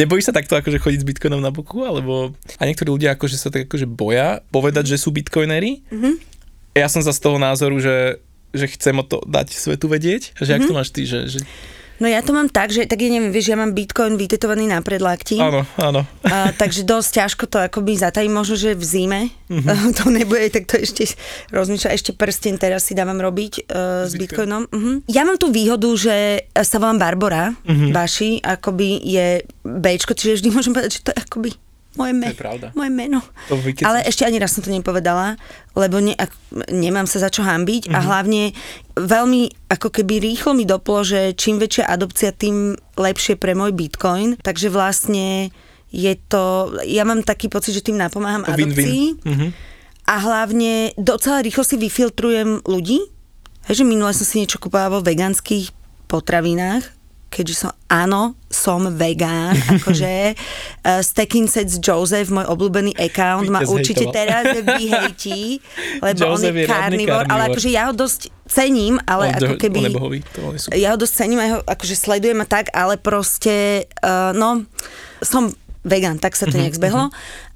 [0.00, 3.52] Nebojíš sa takto akože chodiť s bitcoinom na boku, alebo a niektorí ľudia akože sa
[3.52, 5.84] tak akože boja povedať, že sú bitcoinery.
[5.92, 6.32] Mhm.
[6.72, 8.24] Ja som za z toho názoru, že,
[8.56, 10.32] že chcem o to dať svetu vedieť.
[10.40, 11.44] Že jak to máš ty, že, že
[12.02, 14.82] No ja to mám tak, že tak ja neviem, vieš, ja mám bitcoin vytetovaný na
[14.82, 15.38] predlakti.
[15.38, 16.02] áno, áno.
[16.24, 19.68] A, takže dosť ťažko to akoby zatajím, možno, že v zime Mhm.
[19.94, 21.12] to nebude, tak to ešte
[21.48, 24.48] rozmýšľa, ešte prsten teraz si dávam robiť uh, s S Bitcoin?
[24.48, 24.62] bitcoinom.
[24.66, 24.94] Uh-huh.
[25.06, 26.16] Ja mám tú výhodu, že
[26.56, 27.68] sa volám Barbara, Mhm.
[27.68, 27.90] uh-huh.
[27.92, 29.26] Baši, akoby je
[29.62, 31.50] Bčko, čiže vždy môžem povedať, že to je akoby
[31.94, 32.32] moje, me-
[32.72, 33.20] moje meno.
[33.46, 33.84] To vykecáš.
[33.84, 35.36] Ale ešte ani raz som to nepovedala,
[35.72, 36.32] lebo ne, ak,
[36.66, 37.92] nemám sa za čo hambiť Mhm.
[37.92, 38.42] a hlavne
[38.94, 42.56] veľmi ako keby rýchlo mi doplo, že čím väčšia adopcia, tým
[42.94, 44.36] lepšie pre môj bitcoin.
[44.36, 45.52] Takže vlastne
[45.88, 46.42] je to,
[46.82, 48.64] ja mám taký pocit, že tým napomáham To adopcii.
[48.64, 49.20] win-win.
[49.22, 49.48] Mhm.
[50.04, 52.98] A hlavne docela rýchlo si vyfiltrujem ľudí.
[53.64, 55.70] Hej, že minule som si niečo kúpala vo vegánskych
[56.06, 56.82] potravinách,
[57.32, 64.04] keďže som, áno, som vegán, akože uh, Stacking Sets Joseph, môj obľúbený account, ma určite
[64.04, 64.12] hejtoval.
[64.12, 65.40] teraz vyhejtí,
[66.04, 69.54] lebo on Joseph je je karnivor, ale akože ja ho dosť cením, ale on, ako
[69.56, 69.80] keby...
[69.88, 70.40] on bohový, to.
[70.76, 74.68] Ja ho dosť cením, aj ho akože sledujem a tak, ale proste, uh, no,
[75.24, 75.48] som
[75.82, 77.08] vegan, tak sa to Mhm, nejak zbehlo.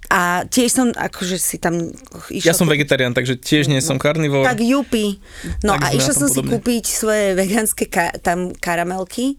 [0.07, 1.91] A tiež som akože si tam
[2.31, 2.47] išla...
[2.47, 4.47] Ja som vegetarián, takže tiež nie som karnivor.
[4.47, 5.19] Tak jupi.
[5.67, 6.53] No Tak a išla som si podobne.
[6.55, 9.35] kúpiť svoje vegánske ka- tam karamelky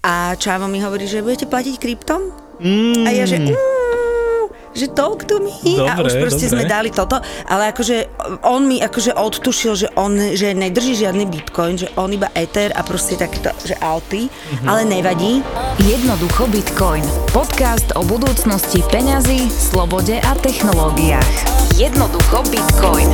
[0.00, 2.20] a Čávo mi hovorí, že budete platiť kryptom?
[2.56, 5.52] Mm, A ja že "Uú, že talk to me
[5.82, 6.52] a Dobre, už proste dobre.
[6.52, 7.96] sme dali toto, ale akože
[8.42, 12.80] on mi akože odtušil, že on že nedrží žiadny bitcoin, že on iba Ether a
[12.80, 14.66] proste takéto, že alty, Mhm.
[14.66, 15.40] ale nevadí.
[15.78, 17.04] Jednoducho Bitcoin.
[17.30, 21.28] Podcast o budúcnosti peňazí, slobode a technológiách.
[21.74, 23.12] Jednoducho Bitcoin.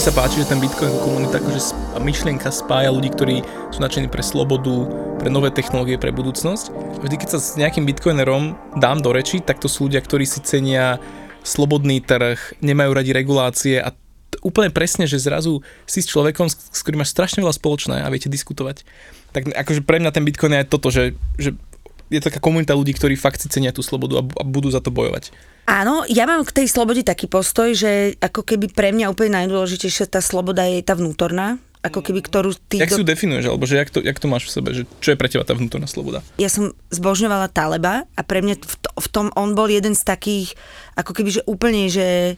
[0.00, 1.60] Mne sa páči, že ten Bitcoin komunita, akože
[2.00, 4.88] myšlienka spája ľudí, ktorí sú nadšení pre slobodu,
[5.20, 6.72] pre nové technológie, pre budúcnosť.
[7.04, 10.40] Vždy, keď sa s nejakým Bitcoinerom dám do reči, tak to sú ľudia, ktorí si
[10.40, 10.96] cenia
[11.44, 13.92] slobodný trh, nemajú radi regulácie a
[14.40, 18.32] úplne presne, že zrazu si s človekom, s, ktorým máš strašne veľa spoločné a viete
[18.32, 18.88] diskutovať.
[19.36, 21.52] Tak akože pre mňa ten Bitcoin je toto, že, že
[22.10, 24.90] je taká komunita ľudí, ktorí fakt si cenia tú slobodu a, a budú za to
[24.90, 25.30] bojovať.
[25.70, 30.10] Áno, ja mám k tej slobode taký postoj, že ako keby pre mňa úplne najdôležitejšia
[30.10, 32.82] tá sloboda je tá vnútorná, ako keby ktorú ty...
[32.82, 35.14] Jak si ju definuješ, alebo že jak to, jak to máš v sebe, že čo
[35.14, 36.20] je pre teba tá vnútorná sloboda?
[36.36, 40.02] ja som zbožňovala Taleba a pre mňa v, to, v tom on bol jeden z
[40.04, 40.58] takých,
[40.98, 42.36] ako keby, že úplne, že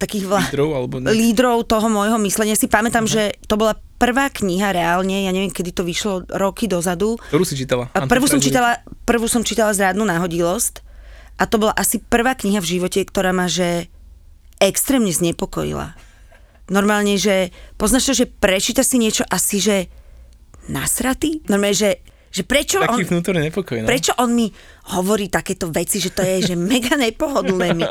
[0.00, 0.40] takých vla...
[0.48, 1.12] Lídrov, alebo ne?
[1.12, 2.56] lídrov toho môjho myslenia.
[2.56, 7.20] Si pamätám, že to bola prvá kniha reálne, ja neviem, kedy to vyšlo, roky dozadu.
[7.28, 7.92] Ktorú si čítala?
[7.92, 10.80] A prvú som čítala, prvú som čítala Zrádnu náhodilosť
[11.36, 13.92] a to bola asi prvá kniha v živote, ktorá ma, že
[14.56, 15.92] extrémne znepokojila.
[16.72, 19.76] Normálne, že poznáš to, že prečíta si niečo asi, že
[20.70, 21.44] nasratý?
[21.50, 21.90] Normálne, že,
[22.32, 23.10] že prečo Taký on...
[23.10, 23.88] vnútorný nepokoj, no.
[23.90, 24.48] Prečo on mi
[24.88, 27.84] hovorí takéto veci, že to je že mega nepohodlné mi.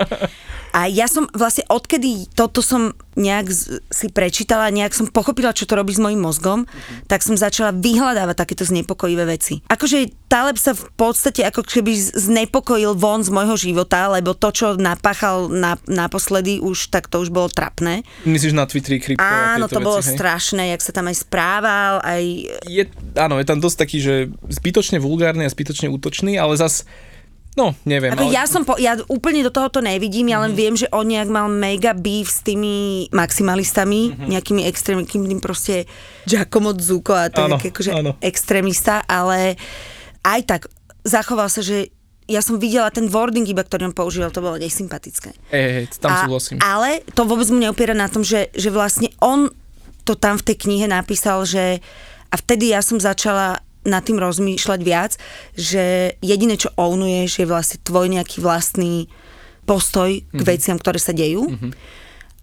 [0.69, 3.51] A ja som vlastne odkedy toto som nejak
[3.89, 6.63] si prečítala, nejak som pochopila, čo to robí s mojim mozgom,
[7.09, 9.59] tak som začala vyhľadávať takéto znepokojivé veci.
[9.67, 14.77] Akože Taleb sa v podstate ako keby znepokojil von z môjho života, lebo to, čo
[14.77, 18.05] napáchal na, naposledy už, tak to už bolo trapné.
[18.29, 20.17] Myslíš na Twitteri, krypto Áno, to bolo veci, hej?
[20.21, 22.23] strašné, jak sa tam aj správal, aj
[22.69, 22.85] Je,
[23.17, 24.13] áno, je tam dosť taký, že
[24.53, 26.85] zbytočne vulgárny a zbytočne útočný, ale zas,
[27.59, 28.15] no, neviem.
[28.15, 28.31] Ako ale...
[28.31, 31.51] ja som, po, ja úplne do tohoto nevidím, ja len viem, že on nejak mal
[31.51, 35.83] mega beef s tými maximalistami, nejakými extrémnymi, proste
[36.23, 37.91] Giacomo Zuko a to Áno, je akože
[38.23, 39.59] extrémista, ale
[40.23, 40.61] aj tak
[41.03, 41.91] zachoval sa, že
[42.29, 45.33] ja som videla ten wording iba, ktorý on používal, to bolo nesympatické.
[45.49, 46.61] Hej, tam A- súhlasím.
[46.61, 49.49] Ale to vôbec mu neupiera na tom, že, že vlastne on
[50.05, 51.81] to tam v tej knihe napísal, že
[52.29, 53.57] a vtedy ja som začala
[53.87, 55.15] nad tým rozmýšľať viac,
[55.55, 59.07] že jediné, čo ownuješ, je vlastne tvoj nejaký vlastný
[59.63, 60.45] postoj k Mhm.
[60.45, 61.47] veciam, ktoré sa dejú.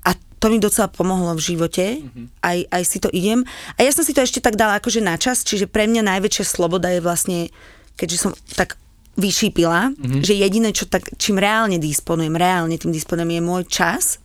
[0.06, 2.22] A to mi docela pomohlo v živote, Mhm.
[2.40, 3.42] aj, aj si to idem.
[3.76, 6.44] A ja som si to ešte tak dala akože na čas, čiže pre mňa najväčšia
[6.46, 7.50] sloboda je vlastne,
[7.98, 8.78] keďže som tak
[9.16, 10.20] vyšípila, Mhm.
[10.22, 14.20] že jediné, čo tak, čím reálne disponujem, reálne tým disponujem, je môj čas,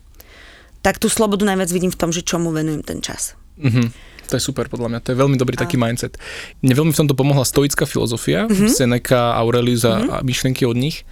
[0.82, 3.34] tak tú slobodu najviac vidím v tom, že čomu venujem ten čas.
[3.58, 4.11] Mhm.
[4.32, 5.00] To je super, podľa mňa.
[5.02, 6.16] To je veľmi dobrý taký mindset.
[6.60, 8.68] Mne veľmi v tomto pomohla stoická filozofia, Mhm.
[8.68, 11.04] Seneca, Aurelius a, a myšlienky od nich.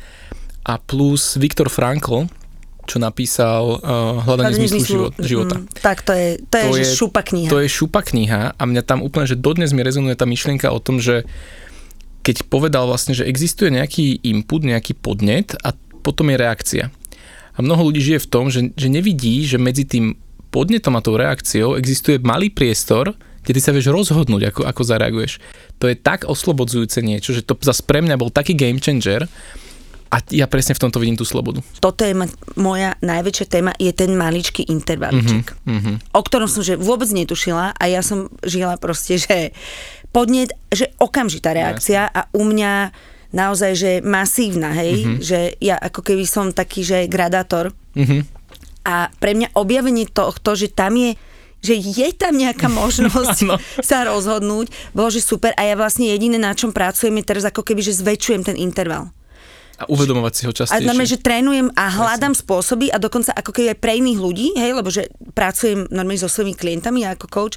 [0.61, 2.27] A plus Viktor Frankl,
[2.83, 5.55] čo napísal uh, Hľadanie zmyslu život, života.
[5.57, 7.45] mm, tak to je, to je, že šupa kniha.
[7.47, 10.79] To je šupa kniha a mňa tam úplne, že dodnes mi rezonuje tá myšlienka o
[10.79, 11.21] tom, že
[12.21, 16.85] keď povedal vlastne, že existuje nejaký input, nejaký podnet a potom je reakcia.
[17.53, 20.17] A mnoho ľudí žije v tom, že, že nevidí, že medzi tým
[20.49, 23.13] podnetom a tou reakciou existuje malý priestor,
[23.45, 25.41] kde ty sa vieš rozhodnúť, ako, ako zareaguješ.
[25.79, 29.25] To je tak oslobodzujúce niečo, že to zase pre mňa bol taký game changer,
[30.09, 31.61] a ja presne v tomto vidím tú slobodu.
[31.77, 36.17] Toto je ma- moja najväčšia téma, je ten maličký intervalíček, Mm-hmm.
[36.17, 39.53] o ktorom som že vôbec netušila a ja som žila proste, že
[40.09, 42.89] podnet, že okamžitá reakcia a u mňa
[43.29, 45.21] naozaj, že masívna, hej, mm-hmm.
[45.21, 48.38] že ja ako keby som taký, že gradátor Mm-hmm.
[48.89, 51.13] A pre mňa objavenie tohto, že tam je
[51.59, 53.59] že je tam nejaká možnosť Áno.
[53.83, 57.67] sa rozhodnúť, bolo, že super a ja vlastne jediné, na čom pracujem je teraz ako
[57.67, 59.11] keby, že zväčšujem ten interval.
[59.79, 60.87] A uvedomovať si ho A častejšie.
[60.87, 64.75] normálne, že trénujem a hľadám spôsoby a dokonca ako keby aj pre iných ľudí, hej,
[64.75, 67.55] lebo že pracujem normálne so svojimi klientami ja ako coach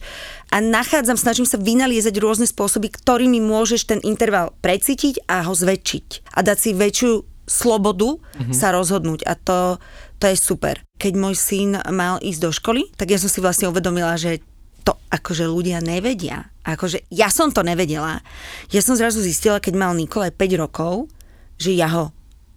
[0.55, 6.31] a nachádzam, snažím sa vynaliezať rôzne spôsoby, ktorými môžeš ten interval precítiť a ho zväčšiť
[6.39, 8.55] a dať si väčšiu slobodu mm-hmm.
[8.55, 9.77] sa rozhodnúť a to,
[10.23, 10.79] to je super.
[10.99, 14.43] Keď môj syn mal ísť do školy, tak ja som si vlastne uvedomila, že
[14.83, 16.51] to akože ľudia nevedia.
[16.67, 18.23] Akože ja som to nevedela.
[18.71, 21.11] Ja som zrazu zistila, keď mal Nikolaj 5 rokov,
[21.59, 22.05] že ja ho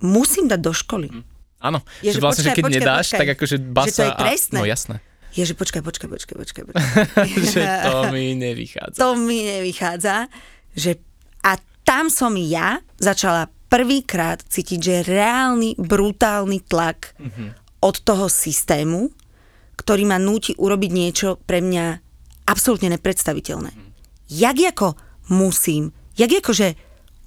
[0.02, 1.10] musím dať do školy.
[1.62, 3.20] Áno, Je, že že vlastne, že počkaj, keď počkaj, nedáš, počkaj.
[3.22, 4.20] tak akože basa Že to je a...
[4.22, 4.60] trestné.
[4.62, 4.96] No jasné.
[5.36, 7.28] Je, že počkaj, počkaj, počkaj, počkaj, počkaj.
[7.54, 8.98] že to mi nevychádza.
[8.98, 10.16] to mi nevychádza.
[10.78, 10.92] Že,
[11.44, 11.52] a
[11.84, 17.84] tam som ja začala prvýkrát cítiť, že reálny, brutálny tlak mm-hmm.
[17.84, 19.12] od toho systému,
[19.76, 21.86] ktorý ma núti urobiť niečo pre mňa
[22.48, 23.76] absolútne nepredstaviteľné.
[24.32, 24.96] Jak ako
[25.28, 26.80] musím, jak ako, že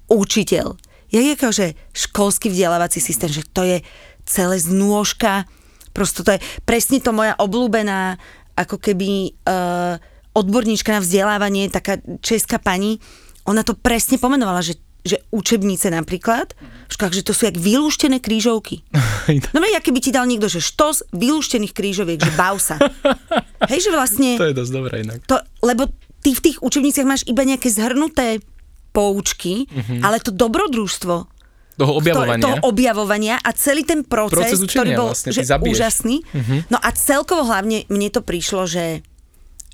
[0.09, 0.73] učiteľ,
[1.13, 3.85] jak ako, že školský vzdelávací systém, že to je
[4.25, 5.45] celé z nôžka,
[5.93, 8.17] prosto to je presne to moja obľúbená,
[8.57, 10.01] ako keby uh,
[10.33, 12.97] odborníčka na vzdelávanie, taká česká pani,
[13.45, 18.19] ona to presne pomenovala, že že učebnice napríklad, v školách, že to sú jak vylúštené
[18.19, 18.83] krížovky.
[19.53, 22.81] No ja keby ti dal niekto, že štos vylúštených krížoviek, že bav sa.
[23.69, 24.41] Hej, že vlastne...
[24.41, 25.21] to je dosť dobré inak.
[25.29, 25.85] To, lebo
[26.25, 28.41] ty v tých učebniciach máš iba nejaké zhrnuté
[28.89, 30.01] poučky, mm-hmm.
[30.01, 31.29] ale to dobrodružstvo
[31.77, 32.41] Toho objavovania.
[32.41, 36.15] toho objavovania a celý ten proces, Proces učenia ktorý bol vlastne, že úžasný.
[36.33, 36.55] Mhm.
[36.73, 39.05] No a celkovo hlavne mne to prišlo, že,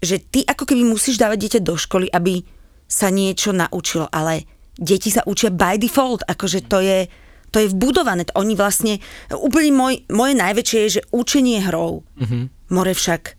[0.04, 2.44] že ty ako keby musíš dávať dieťa do školy, aby
[2.86, 4.46] sa niečo naučilo, ale
[4.76, 7.08] deti sa učia by default, akože to je,
[7.52, 8.28] to je vbudované.
[8.36, 9.00] Oni vlastne,
[9.32, 12.04] úplne môj, moje najväčšie je, že učenie hrou.
[12.20, 12.52] Mhm.
[12.74, 13.38] More však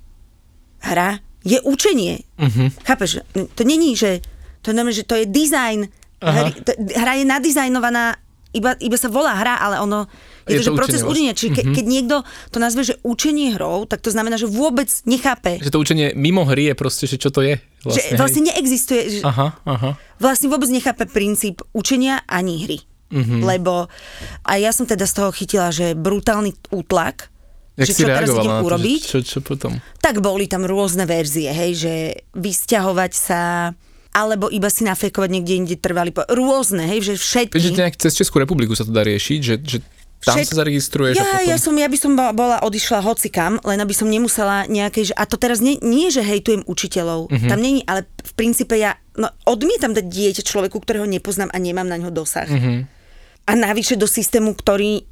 [0.86, 2.24] hra je učenie.
[2.38, 2.82] Mhm.
[2.82, 3.22] Chápeš?
[3.34, 4.22] To není, že
[4.62, 5.26] to, je, že to je.
[6.16, 8.16] Hry, to, hra je nadizajnovaná,
[8.56, 10.08] iba, iba sa volá hra, ale ono
[10.46, 11.34] je, Je to, to že proces učenia.
[11.34, 12.16] Čiže ke, keď niekto
[12.54, 15.58] to nazve, že učenie hrou, tak to znamená, že vôbec nechápe.
[15.58, 17.58] Že to učenie mimo hry je proste, že čo to je.
[17.82, 19.90] Vlastne, že vlastne neexistuje, že Aha, aha.
[20.22, 22.78] vlastne vôbec nechápe princíp učenia ani hry.
[23.10, 23.40] Mm-hmm.
[23.42, 23.86] Lebo
[24.42, 27.30] a ja som teda z toho chytila, že brutálny útlak,
[27.76, 29.76] Jak že si čo teraz idem to, urobiť, čo, čo potom?
[30.00, 31.94] tak boli tam rôzne verzie, hej, že
[32.32, 33.70] vysťahovať sa,
[34.16, 36.08] alebo iba si nafekovať niekde inde trvali.
[36.08, 36.24] Po...
[36.24, 37.52] Rôzne, hej, že všetky.
[37.52, 39.78] Vieš, že nejak cez Českú republiku sa to dá riešiť, že, že
[40.24, 41.48] tam Všet- sa zaregistruješ a Ja, potom...
[41.48, 45.22] ja, som, ja by som bola, odišla hocikam, len aby som nemusela nejaké, že, a
[45.22, 47.32] to teraz nie, nie že hejtujem učiteľov, Mhm.
[47.32, 47.50] mm-hmm.
[47.50, 51.86] tam není, ale v princípe ja no, odmietam dať dieťa človeku, ktorého nepoznám a nemám
[51.86, 52.48] na ňo dosah.
[52.48, 52.56] Mhm.
[52.56, 52.80] Mm-hmm.
[53.46, 55.06] A navyše do systému, ktorý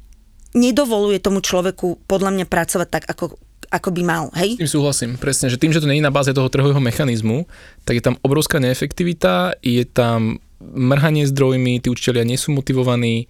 [0.53, 3.35] nedovoluje tomu človeku podľa mňa pracovať tak, ako,
[3.69, 4.55] ako by mal, hej?
[4.55, 7.43] S tým súhlasím, presne, že tým, že to nie je na báze toho trhového mechanizmu,
[7.83, 13.27] tak je tam obrovská neefektivita, je tam mrhanie zdrojmi, tí učiteľia nie sú motivovaní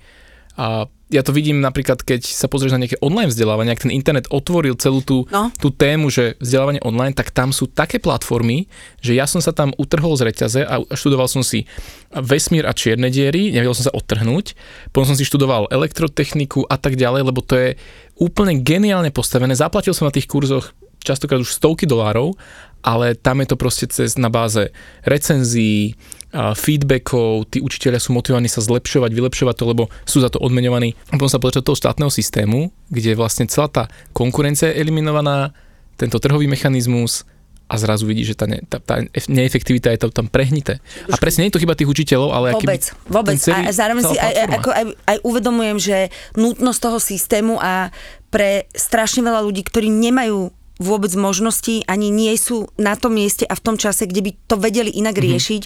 [0.56, 4.26] a ja to vidím napríklad, keď sa pozrieš na nejaké online vzdelávanie, ak ten internet
[4.34, 5.54] otvoril celú tú, No.
[5.54, 8.66] tú tému, že vzdelávanie online, tak tam sú také platformy,
[9.06, 11.70] že ja som sa tam utrhol z reťaze a študoval som si
[12.10, 14.58] vesmír a čierne diery, nevedel som sa odtrhnúť,
[14.90, 17.70] potom som si študoval elektrotechniku a tak ďalej, lebo to je
[18.18, 19.54] úplne geniálne postavené.
[19.54, 20.74] Zaplatil som na tých kurzoch
[21.06, 22.34] častokrát už stovky dolárov,
[22.82, 24.74] ale tam je to proste cez na báze
[25.06, 25.94] recenzií,
[26.36, 30.94] feedbackov, tí učiteľia sú motivovaní sa zlepšovať, vylepšovať to, lebo sú za to odmenovaní.
[31.10, 35.56] A potom sa počať toho štátneho systému, kde vlastne celá tá konkurencia je eliminovaná,
[35.96, 37.24] tento trhový mechanizmus
[37.66, 40.78] a zrazu vidí, že tá, ne, tá, tá neefektivita je to tam prehnité.
[41.10, 43.36] A presne nie je to chyba tých učiteľov, ale aký Vôbec, vôbec.
[43.42, 45.98] Ten celý, a zároveň si aj, ako, aj, aj uvedomujem, že
[46.38, 47.90] nutnosť toho systému a
[48.30, 53.56] pre strašne veľa ľudí, ktorí nemajú vôbec možnosti, ani nie sú na tom mieste a
[53.56, 55.32] v tom čase, kde by to vedeli inak mm-hmm.
[55.32, 55.62] riešiť.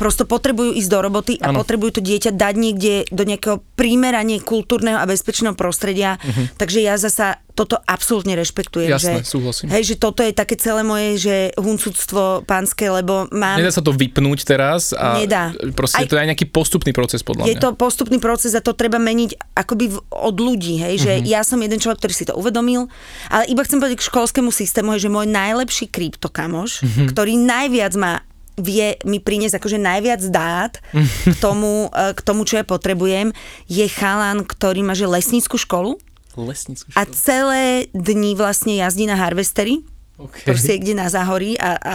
[0.00, 1.60] Prosto potrebujú ísť do roboty a Áno.
[1.60, 6.16] potrebujú to dieťa dať niekde do nejakého primeranie kultúrneho a bezpečného prostredia.
[6.16, 6.48] Uh-huh.
[6.56, 8.86] Takže ja zasa toto absolútne rešpektujem.
[8.86, 8.92] Mhm.
[8.92, 9.66] Jasné, že, súhlasím.
[9.70, 13.56] Hej, že toto je také celé moje, že huncudstvo pánske, lebo mám...
[13.56, 15.54] Nedá sa to vypnúť teraz a Nedá.
[15.70, 17.62] proste Aj- to je aj nejaký postupný proces podľa Je mňa.
[17.62, 21.24] to postupný proces a to treba meniť akoby od ľudí, hej, že Mhm.
[21.24, 22.90] ja som jeden človek, ktorý si to uvedomil,
[23.28, 27.02] ale iba chcem povedať k školskému systému, hej, že môj najlepší kryptokamoš, Mhm.
[27.10, 28.18] ktorý najviac má
[28.54, 30.78] vie mi priniesť akože najviac dát
[31.24, 33.34] k tomu, e, k tomu, čo ja potrebujem,
[33.66, 35.98] je chalan, ktorý má že lesnícku školu
[36.42, 39.86] Lesnícku a celé dni vlastne jazdí na harvestery,
[40.18, 40.42] okay.
[40.42, 41.94] proste kde na záhorí a, a,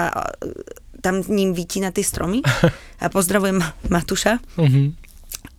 [1.03, 2.43] tam ním vytína tie stromy.
[3.03, 4.43] A pozdravujem Matuša.
[4.59, 4.95] Mhm.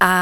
[0.01, 0.13] A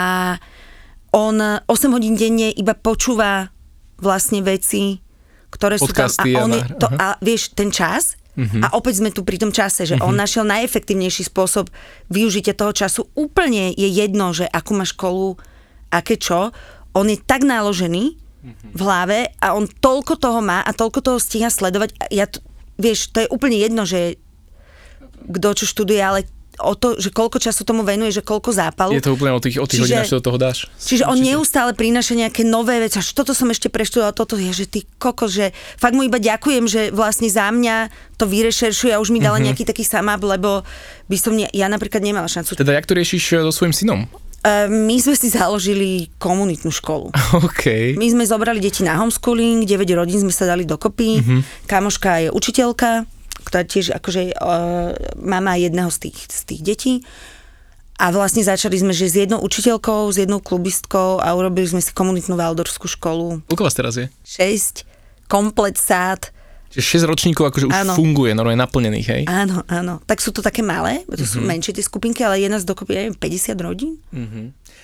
[1.11, 1.37] on
[1.67, 3.51] 8 hodín denne iba počúva
[3.99, 5.03] vlastne veci,
[5.51, 6.07] ktoré sú tam.
[6.07, 8.63] Podcasty A, on je, to, a vieš, ten čas, Mhm.
[8.63, 11.75] a opäť sme tu pri tom čase, že on našiel najefektívnejší spôsob
[12.07, 13.11] využitia toho času.
[13.19, 15.35] Úplne je jedno, že akú má školu,
[15.91, 16.55] aké čo.
[16.95, 18.28] On je tak naložený Mhm.
[18.47, 21.95] V hlave a on toľko toho má a toľko toho stíha sledovať.
[22.15, 22.31] Ja
[22.79, 24.17] vieš, to je úplne jedno, že
[25.27, 26.21] kto čo študuje, ale
[26.59, 28.91] o to, že koľko času tomu venuje, že koľko zápalu.
[28.99, 30.67] Je to úplne o tých, o tých Čiže- hodinách, čo do toho dáš.
[30.79, 31.29] Čiže on Určite.
[31.31, 35.31] neustále prináša nejaké nové veci, až toto som ešte preštudoval, toto je, že ty kokos,
[35.31, 39.39] že fakt mu iba ďakujem, že vlastne za mňa to vyrešeršuje a už mi dala
[39.39, 39.47] mm-hmm.
[39.55, 40.67] nejaký taký samap, lebo
[41.07, 42.59] by som, ne, ja napríklad nemala šancu.
[42.59, 44.01] Teda jak to riešiš e, so svojím synom?
[44.39, 47.11] Uh, my sme si založili komunitnú školu.
[47.47, 47.99] OK.
[47.99, 51.41] My sme zobrali deti na homeschooling, 9 rodín sme sa dali dokopy, mm-hmm.
[51.67, 53.03] kamoška je učiteľka,
[53.43, 56.95] ktorá tiež akože uh, mama jedného z tých, z tých detí.
[57.99, 61.91] A vlastne začali sme, že s jednou učiteľkou, s jednou klubistkou a urobili sme si
[61.91, 63.43] komunitnú valdorskú školu.
[63.51, 64.07] Koľko vás teraz je?
[64.23, 64.87] 6,
[65.27, 66.31] komplet sád.
[66.69, 67.93] Čiže 6 ročníkov akože už Áno.
[67.97, 69.23] funguje, normálne naplnených, hej?
[69.25, 70.05] Áno, áno.
[70.05, 71.49] Tak sú to také malé, to sú Mhm.
[71.49, 73.97] menšie tie skupinky, ale je nás dokopy, neviem, 50 rodín.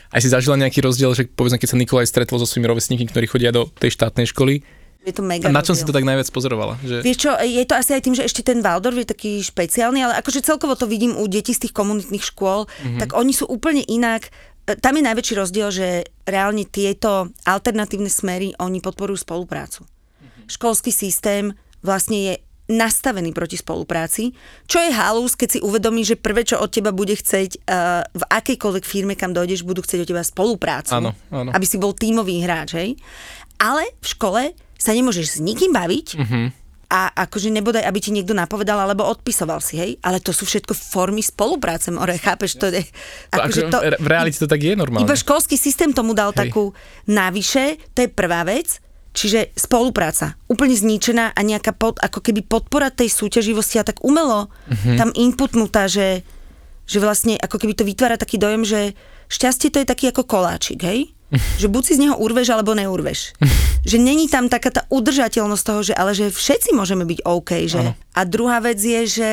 [0.08, 3.26] Aj si zažila nejaký rozdiel, že povedzme, keď sa Nikolaj stretol so svojimi rovesníkmi, ktorí
[3.26, 4.62] chodia do tej štátnej školy.
[5.04, 6.80] Je to mega A na čom si to tak najviac pozorovala?
[6.80, 7.04] Že...
[7.04, 10.16] Vieš čo, je to asi aj tým, že ešte ten Waldorf je taký špeciálny, ale
[10.16, 13.00] akože celkovo to vidím u detí z tých komunitných škôl, mm-hmm.
[13.04, 14.32] tak oni sú úplne inak.
[14.64, 15.86] E, Tam je najväčší rozdiel, že
[16.24, 19.84] reálne tieto alternatívne smery, oni podporujú spoluprácu.
[19.84, 20.44] Mm-hmm.
[20.48, 21.52] Školský systém
[21.84, 24.32] vlastne je nastavený proti spolupráci,
[24.64, 28.24] čo je halus, keď si uvedomíš, že prvé, čo od teba bude chcieť uh, v
[28.24, 30.96] akejkoľvek firme, kam dojdeš, budú chcieť od teba spoluprácu.
[30.96, 31.52] Áno, áno.
[31.52, 32.90] Aby si bol tímový hráč, hej?
[33.54, 34.42] Ale v škole
[34.74, 36.40] sa nemôžeš s nikým baviť, Mhm.
[36.86, 39.90] a akože nebodaj, aby ti niekto napovedal alebo odpisoval si, hej?
[40.00, 42.56] Ale to sú všetko formy spolupráce, more, chápeš?
[42.56, 42.80] To je,
[43.28, 45.02] To, akože akože, v realite to tak je normálne.
[45.02, 46.48] iba školský systém tomu dal Hej.
[46.48, 46.72] takú
[47.04, 48.80] navyše, to je prvá vec,
[49.14, 54.50] čiže spolupráca, úplne zničená a nejaká pod, ako keby podpora tej súťaživosti a tak umelo
[54.68, 54.99] Mhm.
[54.99, 56.26] tam inputnutá, že,
[56.85, 58.80] že vlastne ako keby to vytvára taký dojem, že
[59.30, 61.14] šťastie to je taký ako koláčik, hej?
[61.62, 63.33] že buď si z neho urveš, alebo neurveš.
[63.90, 67.50] že není tam taká tá udržateľnosť toho, že ale že všetci môžeme byť OK.
[67.64, 67.80] Že?
[67.80, 67.92] Áno.
[68.14, 69.30] A druhá vec je, že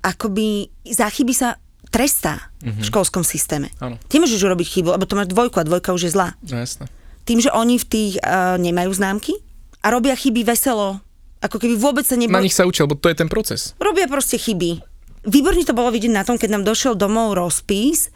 [0.00, 1.56] akoby za chyby sa
[1.88, 3.72] trestá v školskom systéme.
[3.80, 3.96] Áno.
[4.06, 6.36] Ty môžeš urobiť chybu, lebo to máš dvojku a dvojka už je zlá.
[6.44, 6.84] No jasné.
[7.28, 9.36] Tým, že oni v tých uh, nemajú známky
[9.84, 11.04] a robia chyby veselo,
[11.44, 12.48] ako keby vôbec sa Na neboli...
[12.48, 13.76] nich sa učil, lebo to je ten proces.
[13.76, 14.80] Robia proste chyby.
[15.28, 18.08] Výborne to bolo vidieť na tom, keď nám došiel domov rozpis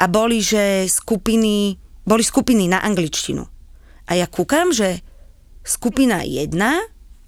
[0.00, 1.76] a boli, že skupiny,
[2.08, 3.44] boli skupiny na angličtinu.
[4.08, 5.04] A ja kúkam, že
[5.62, 6.56] skupina 1,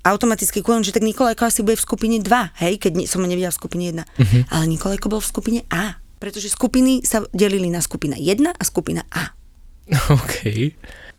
[0.02, 3.54] automaticky kúkam, že tak Nikolajko asi bude v skupine 2, hej, keď som ho nevidela
[3.54, 4.02] v skupine 1.
[4.02, 4.42] Uh-huh.
[4.50, 9.06] Ale Nikolajko bol v skupine A, pretože skupiny sa delili na skupina 1 a skupina
[9.12, 9.33] A.
[10.16, 10.36] OK.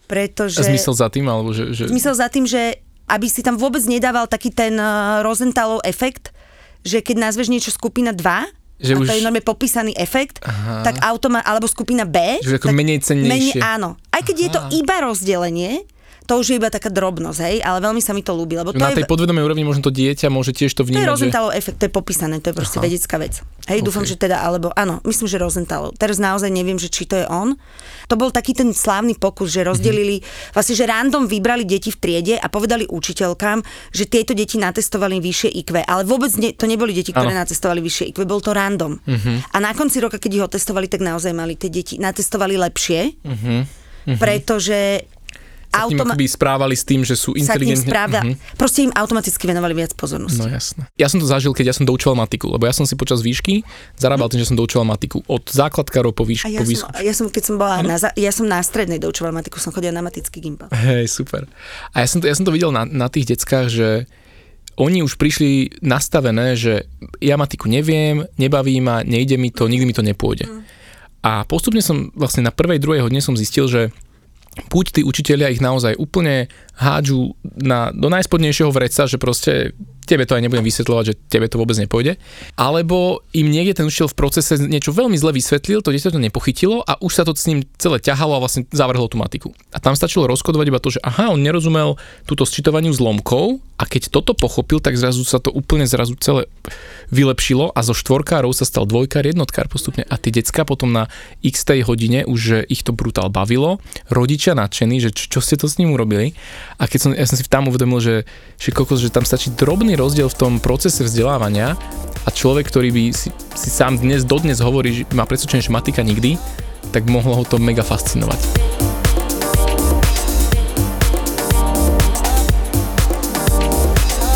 [0.06, 0.62] Pretože...
[0.62, 1.74] Zmysel za tým, alebo že...
[1.74, 1.90] že...
[1.90, 6.34] Zmysel za tým, že aby si tam vôbec nedával taký ten uh, Rosenthalov efekt,
[6.82, 10.82] že keď nazveš niečo skupina 2, Že a to už- je normálne popísaný efekt, Aha.
[10.82, 12.42] tak automa, alebo skupina B.
[12.42, 13.30] Že ako menej cennejšie.
[13.30, 13.98] Menej, áno.
[14.10, 15.86] Aj keď je to iba rozdelenie,
[16.26, 18.82] to už je iba taká drobnosť, hej, ale veľmi sa mi to ľúbi, lebo to
[18.82, 19.02] Na je...
[19.02, 21.12] tej podvedomej úrovni možno to dieťa môže tiež to To je vnímať, že...
[21.14, 22.86] Rosenthalov efekt, to je popísané, to je proste Aha.
[22.90, 23.46] vedecká vec.
[23.70, 24.10] Hej, dúfam, OK.
[24.10, 25.98] že teda, alebo áno, myslím, že Rosenthalov.
[25.98, 27.58] Teraz naozaj neviem, že či to je on.
[28.10, 30.22] To bol taký ten slávny pokus, že rozdelili,
[30.54, 35.50] vlastne, že random vybrali deti v triede a povedali učiteľkám, že tieto deti natestovali vyššie
[35.66, 37.42] IQ, ale vôbec ne, to neboli deti, ktoré Áno.
[37.42, 38.98] natestovali vyššie IQ, bol to random.
[39.54, 43.18] A na konci roka, keď ich ho testovali, tak naozaj mali tie deti, natestovali lepšie,
[44.22, 45.10] pretože
[45.76, 47.84] Sa tým automa- akoby správali s tým, že sú ním inteligentne...
[47.86, 48.56] správia, Mhm.
[48.56, 50.40] proste im automaticky venovali viac pozornosti.
[50.40, 50.88] No jasné.
[50.94, 53.68] Ja som to zažil, keď ja som doučoval matiku, lebo ja som si počas výšky
[53.94, 55.20] zarábal tým, že som doučoval matiku.
[55.22, 56.48] Od základkárov po výšku.
[56.48, 56.90] ja, po som, výšku.
[56.98, 59.92] ja som, keď som bola na, za- ja som na strednej doučovala matiku, som chodila
[59.92, 60.72] na matický gimbal.
[60.72, 61.44] Hej, super.
[61.92, 63.90] A ja som to, ja som to videl na, na tých deckách, že
[64.76, 66.84] oni už prišli nastavené, že
[67.18, 70.52] ja matiku neviem, nebaví ma, nejde mi to, nikdy mi to nepôjde.
[71.22, 73.82] A postupne som vlastne na prvej, druhej hodine som zistil, že
[74.72, 79.72] buď tí učiteľia ich naozaj úplne hádžu na, do najspodnejšieho vreca, že proste
[80.06, 82.22] tebe to aj nebudem vysvetľovať, že tebe to vôbec nepôjde,
[82.56, 86.86] alebo im niekde ten učiteľ v procese niečo veľmi zle vysvetlil, to dieťa to nepochytilo
[86.86, 89.50] a už sa to s ním celé ťahalo a vlastne zavrhlo tú matiku.
[89.74, 91.98] A tam stačilo rozkodovať iba to, že aha, on nerozumel
[92.30, 96.48] túto sčitovaniu zlomkov a keď toto pochopil, tak zrazu sa to úplne zrazu celé
[97.12, 100.08] vylepšilo a zo štvorkárov sa stal dvojkár, jednotkár postupne.
[100.08, 101.12] A tí decka potom na
[101.44, 105.68] x tej hodine už ich to brutál bavilo, rodičia nadšení, že čo, čo ste to
[105.68, 106.38] s ním urobili.
[106.76, 108.16] A keď som, ja som si tam uvedomil, že,
[108.60, 111.80] že, kokos, že tam stačí drobný rozdiel v tom procese vzdelávania
[112.28, 116.04] a človek, ktorý by si, si sám dnes, dodnes hovorí, že má presvedčenie, že matika
[116.04, 116.36] nikdy,
[116.92, 118.40] tak mohlo ho to mega fascinovať.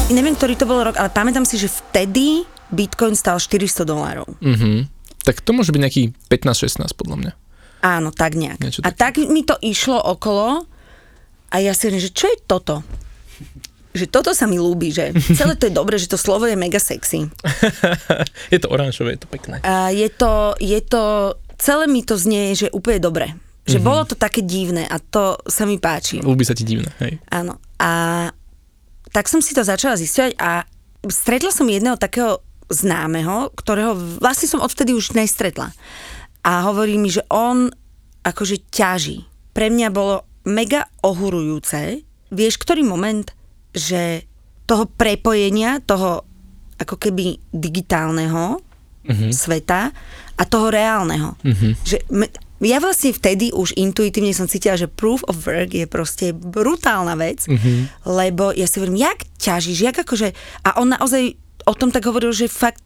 [0.10, 4.32] Neviem, ktorý to bol rok, ale pamätám si, že vtedy Bitcoin stal 400 dolárov.
[4.40, 4.88] Mhm.
[5.28, 7.32] Tak to môže byť nejaký 15-16 podľa mňa.
[7.84, 8.64] Áno, tak nejak.
[8.82, 10.79] A tak mi to išlo okolo
[11.50, 12.86] a ja si hovorím, že čo je toto?
[13.90, 16.78] že toto sa mi ľúbi, že celé to je dobré, že to slovo je mega
[16.78, 17.26] sexy.
[18.54, 19.58] je to oranžové, je to pekné.
[19.66, 23.34] A je to, je to, celé mi to znie, že úplne dobre.
[23.66, 23.90] Že mm-hmm.
[23.90, 26.22] bolo to také divné a to sa mi páči.
[26.22, 27.18] Ľúbi sa ti divné, hej.
[27.34, 27.58] Áno.
[27.82, 28.30] A
[29.10, 30.64] tak som si to začala zistiť a
[31.10, 35.74] stretla som jedného takého známeho, ktorého vlastne som odvtedy už nestretla.
[36.46, 37.74] A hovorí mi, že on
[38.22, 39.26] akože ťaží.
[39.50, 43.34] Pre mňa bolo mega ohurujúce, vieš, ktorý moment
[43.70, 44.26] že
[44.66, 46.26] toho prepojenia, toho
[46.80, 49.30] ako keby digitálneho uh-huh.
[49.34, 49.94] sveta
[50.38, 51.36] a toho reálneho.
[51.42, 51.74] Uh-huh.
[51.86, 56.36] Že m- ja vlastne vtedy už intuitívne som cítila, že proof of work je proste
[56.36, 57.88] brutálna vec, uh-huh.
[58.10, 60.34] lebo ja si hovorím, jak ťažíš, jak akože...
[60.66, 62.82] A on naozaj o tom tak hovoril, že fakt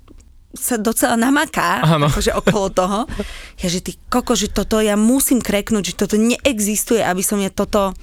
[0.53, 2.07] sa docela namaká, ano.
[2.13, 2.99] akože okolo toho.
[3.57, 7.49] Ja, že ty koko, že toto ja musím kreknúť, že toto neexistuje, aby som ja
[7.49, 7.97] toto,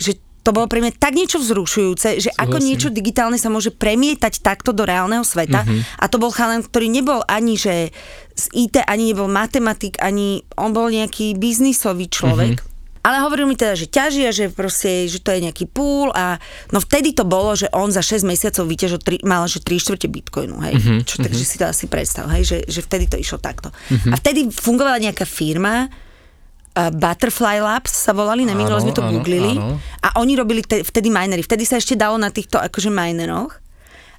[0.00, 4.44] že to bolo pre mňa tak niečo vzrušujúce, že ako niečo digitálne sa môže premietať
[4.44, 5.64] takto do reálneho sveta.
[5.64, 5.80] Uh-huh.
[5.96, 7.96] A to bol chalan, ktorý nebol ani že
[8.36, 12.60] z IT, ani nebol matematik, ani on bol nejaký biznisový človek.
[12.60, 12.73] Uh-huh.
[13.04, 16.40] Ale hovoril mi teda, že ťaží a že proste, že to je nejaký púl a
[16.72, 20.08] no vtedy to bolo, že on za 6 mesiacov vyťažil, tri, mal že 3 štvrte
[20.08, 20.74] bitcoinu, hej.
[20.80, 21.20] Uh-huh, Čo.
[21.20, 23.68] Takže si to asi predstav, hej, že, že vtedy to išlo takto.
[23.68, 24.08] Uh-huh.
[24.08, 29.20] A vtedy fungovala nejaká firma, uh, Butterfly Labs sa volali, na minulé sme to áno,
[29.20, 29.52] googlili.
[29.52, 29.76] Áno.
[30.00, 31.44] A oni robili te, vtedy minery.
[31.44, 33.63] Vtedy sa ešte dalo na týchto akože mineroch.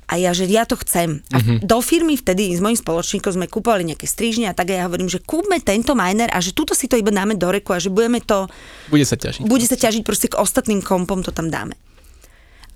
[0.06, 1.26] A ja, že ja to chcem.
[1.34, 1.58] A uh-huh.
[1.66, 5.10] do firmy vtedy s mojim spoločníkom sme kúpovali nejaké strižne a tak a ja hovorím,
[5.10, 7.90] že kúpme tento miner a že túto si to iba dáme do reku a že
[7.90, 8.46] budeme to...
[8.94, 9.50] Bude sa ťažiť.
[9.50, 11.74] Bude sa ťažiť, proste k ostatným kompom to tam dáme.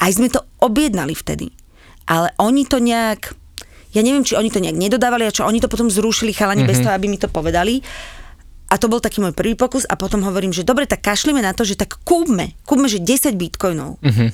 [0.02, 1.54] Aj sme to objednali vtedy.
[2.10, 3.38] Ale oni to nejak...
[3.94, 6.72] Ja neviem, či oni to nejak nedodávali a čo oni to potom zrušili chalani uh-huh.
[6.74, 7.82] bez toho, aby mi to povedali.
[8.70, 11.58] A to bol taký môj prvý pokus a potom hovorím, že dobre, tak kašlíme na
[11.58, 13.98] to, že tak kúpme, kúpme, že 10 bitcoinov.
[14.02, 14.30] Uh-huh.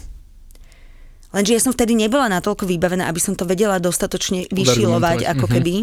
[1.35, 5.55] Lenže ja som vtedy nebola natoľko vybavená, aby som to vedela dostatočne vyšilovať, ako uh-huh.
[5.59, 5.75] keby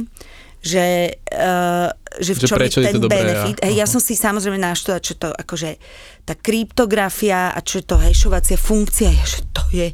[0.62, 1.90] že, uh,
[2.22, 3.58] že v čom je ten je benefit.
[3.58, 3.66] Ja.
[3.66, 5.74] Hej, ja som si samozrejme naštudovala, čo to akože
[6.22, 9.88] tá kryptografia a čo je to hešovacia funkcia, je, že to je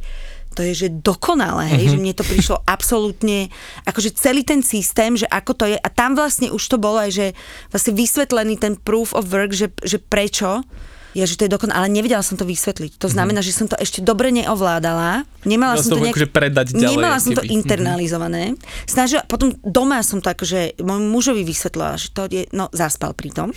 [0.59, 1.93] to je, že dokonalé, hej, uh-huh.
[1.95, 3.47] že mne to prišlo absolútne,
[3.87, 7.15] akože celý ten systém, že ako to je, a tam vlastne už to bolo aj,
[7.15, 7.27] že
[7.71, 10.67] vlastne vysvetlený ten proof of work, že, že prečo,
[11.15, 13.01] že to je dokonalé, ale nevedela som to vysvetliť.
[13.01, 13.53] To znamená, uh-huh.
[13.53, 15.25] že som to ešte dobre neovládala.
[15.49, 17.51] Nemala som to, nejak, akože predať ďalej, nemala som to mhm.
[17.55, 18.43] internalizované.
[18.85, 23.33] Snažila, potom doma som to akože môjmu mužovi vysvetlila, že to je, no zaspal pri
[23.33, 23.51] tom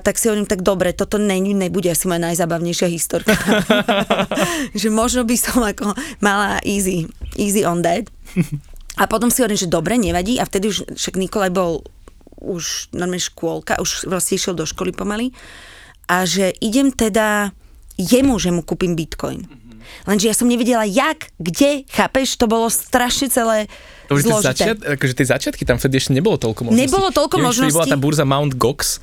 [0.00, 3.36] tak si hovorím, tak dobre, toto ne, nebude asi moja najzabavnejšia historka.
[4.80, 5.92] že možno by som ako
[6.24, 7.04] mala easy,
[7.36, 8.08] easy on that.
[8.96, 10.40] A potom si hovorím, že dobre, nevadí.
[10.40, 11.84] A vtedy už, však Nikolaj bol
[12.40, 15.36] už normálne škôlka, už vlastne išiel do školy pomaly.
[16.10, 17.54] A že idem teda
[17.94, 19.46] jemu, že mu kúpim bitcoin.
[20.06, 23.70] Lenže ja som nevedela, jak, kde, chápeš, to bolo strašne celé
[24.10, 26.82] to boli tie, začiat, akože tie začiatky, tam vtedy ešte nebolo toľko možností.
[26.82, 27.74] Nebolo toľko Neviem, možností.
[27.78, 28.98] bola tá burza Mount Gox,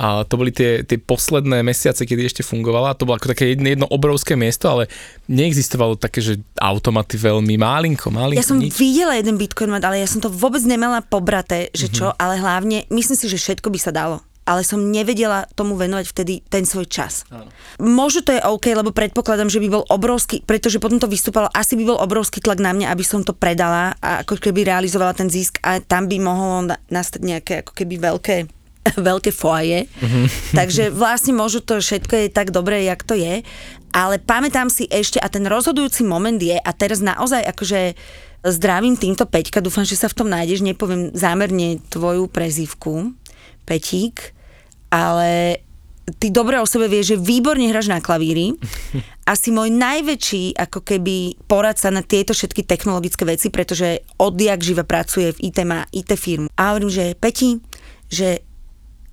[0.00, 2.96] a to boli tie, tie posledné mesiace, kedy ešte fungovala.
[2.96, 4.88] To bolo ako také jedno, jedno obrovské miesto, ale
[5.28, 8.40] neexistovalo také, že automaty veľmi málinko, málinko.
[8.40, 8.78] Ja som nič.
[8.80, 12.22] videla jeden Bitcoin, ale ja som to vôbec nemala pobraté, že čo, mm-hmm.
[12.22, 16.42] ale hlavne myslím si, že všetko by sa dalo ale som nevedela tomu venovať vtedy
[16.50, 17.22] ten svoj čas.
[17.30, 17.46] Áno.
[17.78, 21.78] Možno to je OK, lebo predpokladám, že by bol obrovský, pretože potom to vystúpalo, asi
[21.78, 25.30] by bol obrovský tlak na mňa, aby som to predala a ako keby realizovala ten
[25.30, 28.36] zisk a tam by mohlo nastať nejaké ako keby veľké
[29.12, 29.86] veľké foaje.
[29.86, 30.24] Mm-hmm.
[30.58, 33.46] Takže vlastne možno to všetko je tak dobré, jak to je.
[33.90, 37.98] Ale pamätám si ešte, a ten rozhodujúci moment je, a teraz naozaj akože
[38.46, 43.12] zdravím týmto Peťka, dúfam, že sa v tom nájdeš, nepoviem zámerne tvoju prezývku,
[43.66, 44.32] Petík,
[44.90, 45.62] ale
[46.18, 48.58] ty dobre o sebe vieš, že výborne hráš na klavíri.
[49.32, 55.30] Asi môj najväčší ako keby poradca na tieto všetky technologické veci, pretože odjak živa pracuje
[55.30, 56.50] v IT, má IT firmu.
[56.58, 57.62] A hovorím, že Peti,
[58.10, 58.42] že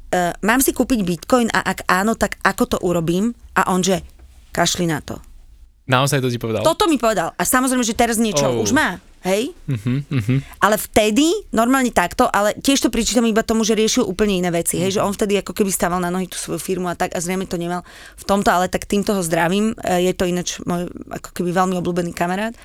[0.09, 3.37] uh, mám si kúpiť bitcoin a ak áno, tak ako to urobím?
[3.53, 4.01] A on, že
[4.49, 5.21] kašli na to.
[5.87, 6.65] Naozaj to ti povedal?
[6.65, 7.31] Toto mi povedal.
[7.37, 8.59] A samozrejme, že teraz niečo Oh.
[8.59, 8.97] už má.
[9.27, 9.51] Hej?
[9.67, 10.39] Uh-huh, uh-huh.
[10.63, 14.79] Ale vtedy, normálne takto, ale tiež to pričítam iba tomu, že riešil úplne iné veci.
[14.79, 14.97] Hej?
[14.97, 17.43] Že on vtedy ako keby stával na nohy tú svoju firmu a tak a zrejme
[17.45, 17.83] to nemal
[18.15, 19.75] v tomto, ale tak týmto ho zdravím.
[19.83, 22.55] E, Je to ináč môj ako keby veľmi obľúbený kamarát.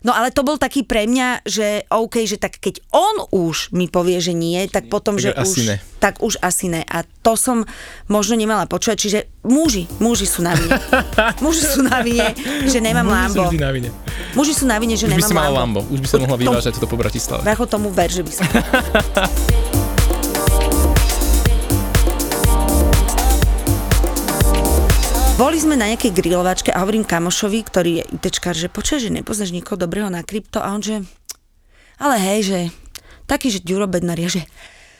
[0.00, 3.86] No ale to bol taký pre mňa, že OK, že tak keď on už mi
[3.86, 5.76] povie, že nie, tak potom, Tak že už, ne.
[5.98, 6.82] tak už asi ne.
[6.82, 7.66] A to som
[8.06, 10.78] možno nemala počúvať, čiže muži, muži sú na vine.
[11.44, 12.30] muži sú na vine,
[12.64, 13.42] že nemám Muži sú Lambo.
[13.46, 13.90] vždy na vine.
[14.30, 15.80] Muži sú na vine, že Už by nemám si mala Lambo.
[15.80, 15.80] Lambo.
[15.88, 17.42] Už by sa mohla To- vyvážať toto po Bratislave.
[17.42, 18.46] Vracho tomu ver, že by som.
[25.38, 29.54] Boli sme na nejakej grilovačke a hovorím kamošovi, ktorý je ITčkár, že počkaj, že nepoznáš
[29.54, 30.98] nikoho dobrého na krypto a on že,
[32.02, 32.58] ale hej, že
[33.30, 34.42] taký, že Ďuro Bednar je, že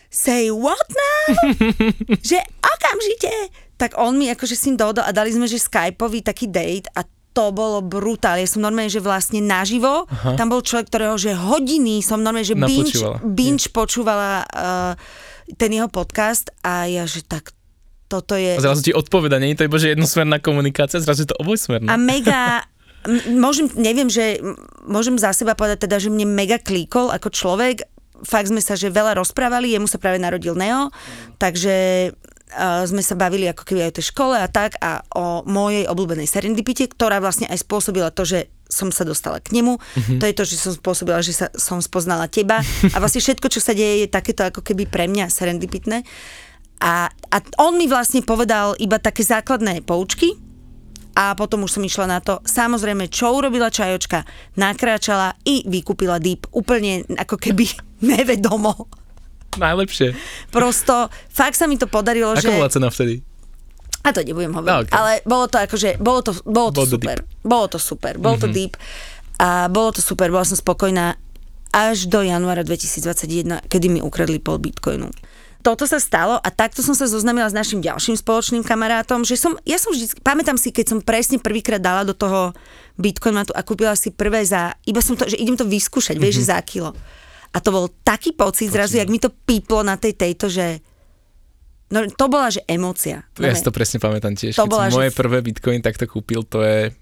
[0.06, 1.26] say what now?
[2.30, 3.50] že okamžite.
[3.82, 7.02] Tak on mi akože si dodal a dali sme, že Skypeový taký date a
[7.34, 8.38] to bolo brutál.
[8.38, 10.38] Ja som normálne, že vlastne naživo, Aha.
[10.38, 12.94] tam bol človek, ktorého, že hodiny som normálne, že binge,
[13.26, 14.94] binge počúvala uh,
[15.58, 17.57] ten jeho podcast a ja, že tak
[18.08, 18.56] toto je...
[18.56, 21.92] A zrazu ti odpoveda, nie je to iba, že jednosmerná komunikácia, zrazu je to obojsmerná.
[21.92, 22.64] A mega,
[23.28, 24.40] môžem, neviem, že
[24.88, 27.84] môžem za seba povedať teda, že mne mega klíkol ako človek.
[28.24, 30.90] Fakt sme sa, že veľa rozprávali, jemu sa práve narodil Neo,
[31.38, 35.46] takže uh, sme sa bavili ako keby aj o tej škole a tak a o
[35.46, 39.80] mojej obľúbenej serendipite, ktorá vlastne aj spôsobila to, že som sa dostala k nemu.
[39.80, 40.18] Mm-hmm.
[40.20, 42.60] To je to, že som spôsobila, že sa, som spoznala teba.
[42.92, 46.04] A vlastne všetko, čo sa deje, je takéto ako keby pre mňa serendipitné.
[46.78, 50.38] A, a on mi vlastne povedal iba také základné poučky,
[51.18, 52.38] a potom už som išla na to.
[52.46, 54.22] Samozrejme, čo urobila čajočka?
[54.54, 56.46] Nakráčala i vykúpila deep.
[56.54, 57.66] Úplne ako keby
[58.14, 58.86] nevedomo.
[59.58, 60.14] Najlepšie.
[60.54, 62.54] Prosto, fakt sa mi to podarilo, Aká že...
[62.54, 63.26] bola cena vtedy?
[64.06, 64.70] A to nebudem hovoriť.
[64.70, 64.90] No, ok.
[64.94, 67.18] Ale bolo to akože, bolo to, bolo to Bolo to super.
[67.42, 68.14] Bolo to super.
[68.14, 68.78] Bolo to deep.
[69.42, 70.30] A bolo to super.
[70.30, 71.18] Bola som spokojná
[71.74, 75.10] až do januára 2021, kedy mi ukradli pol bitcoinu.
[75.58, 79.58] Toto sa stalo a takto som sa zoznamila s našim ďalším spoločným kamarátom, že som,
[79.66, 82.54] ja som vždy, pamätám si, keď som presne prvýkrát dala do toho
[82.94, 86.24] bitcoinu a kúpila si prvé za, iba som to, že idem to vyskúšať, mm-hmm.
[86.30, 86.94] vieš, že za kilo.
[87.50, 90.78] A to bol taký pocit zrazu, jak mi to píplo na tej tejto, že
[91.88, 93.24] No to bola, že emócia.
[93.40, 94.52] Ja No, si to presne pamätám tiež.
[94.60, 96.92] To Keď bola, som že- moje prvé bitcoin takto kúpil, to je...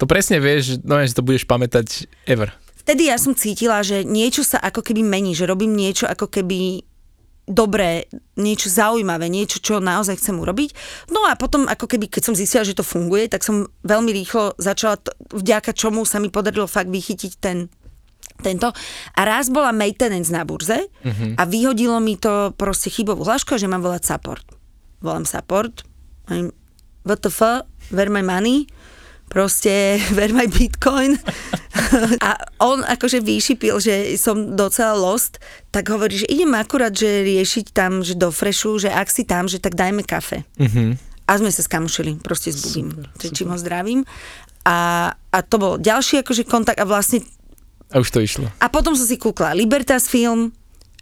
[0.00, 2.48] To presne vieš, no, že to budeš pamätať ever.
[2.80, 6.80] Vtedy ja som cítila, že niečo sa ako keby mení, že robím niečo ako keby
[7.46, 10.70] dobré, niečo zaujímavé, niečo, čo naozaj chcem urobiť.
[11.14, 14.58] No a potom, ako keby, keď som zistila, že to funguje, tak som veľmi rýchlo
[14.58, 17.70] začala, to, vďaka čomu sa mi podarilo fakt vychytiť ten
[18.36, 18.68] tento.
[19.16, 21.40] A raz bola maintenance na burze uh-huh.
[21.40, 24.44] a vyhodilo mi to proste chybovú hlášku, že mám volať support.
[25.00, 25.88] Volám support,
[26.28, 26.52] hovorím,
[27.08, 27.64] WTF,
[27.96, 28.68] where my money,
[29.28, 31.18] proste where my bitcoin.
[32.26, 32.30] a
[32.62, 35.38] on akože vyšipil, že som docela lost,
[35.70, 39.46] tak hovorí, že idem akurát, že riešiť tam, že do frešu, že ak si tam,
[39.46, 40.42] že tak dajme kafe.
[40.56, 40.96] Uh-huh.
[41.26, 44.06] A sme sa skamušili, proste s Bubím, čím ho zdravím.
[44.66, 47.22] A, a to bol ďalší akože kontakt a vlastne
[47.90, 48.50] A už to išlo.
[48.58, 50.50] a potom som si kúkla Libertas film,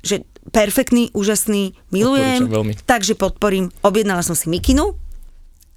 [0.05, 2.45] že perfektný, úžasný, milujem,
[2.85, 3.73] takže podporím.
[3.81, 4.93] Objednala som si mikinu.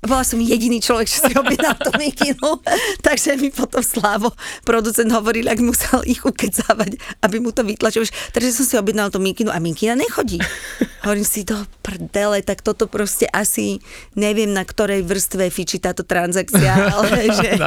[0.05, 2.61] Bola som jediný človek, čo si objednal tú mikinu,
[3.01, 4.29] takže mi potom Slávo,
[4.61, 8.05] producent hovoril, ak musel ich ukecávať, aby mu to vytlačil.
[8.05, 10.37] Takže som si objednal tú mikinu a mikina nechodí.
[11.07, 13.81] Hovorím si, do prdele, tak toto proste asi
[14.13, 17.57] neviem, na ktorej vrstve fičí táto transakcia, ale že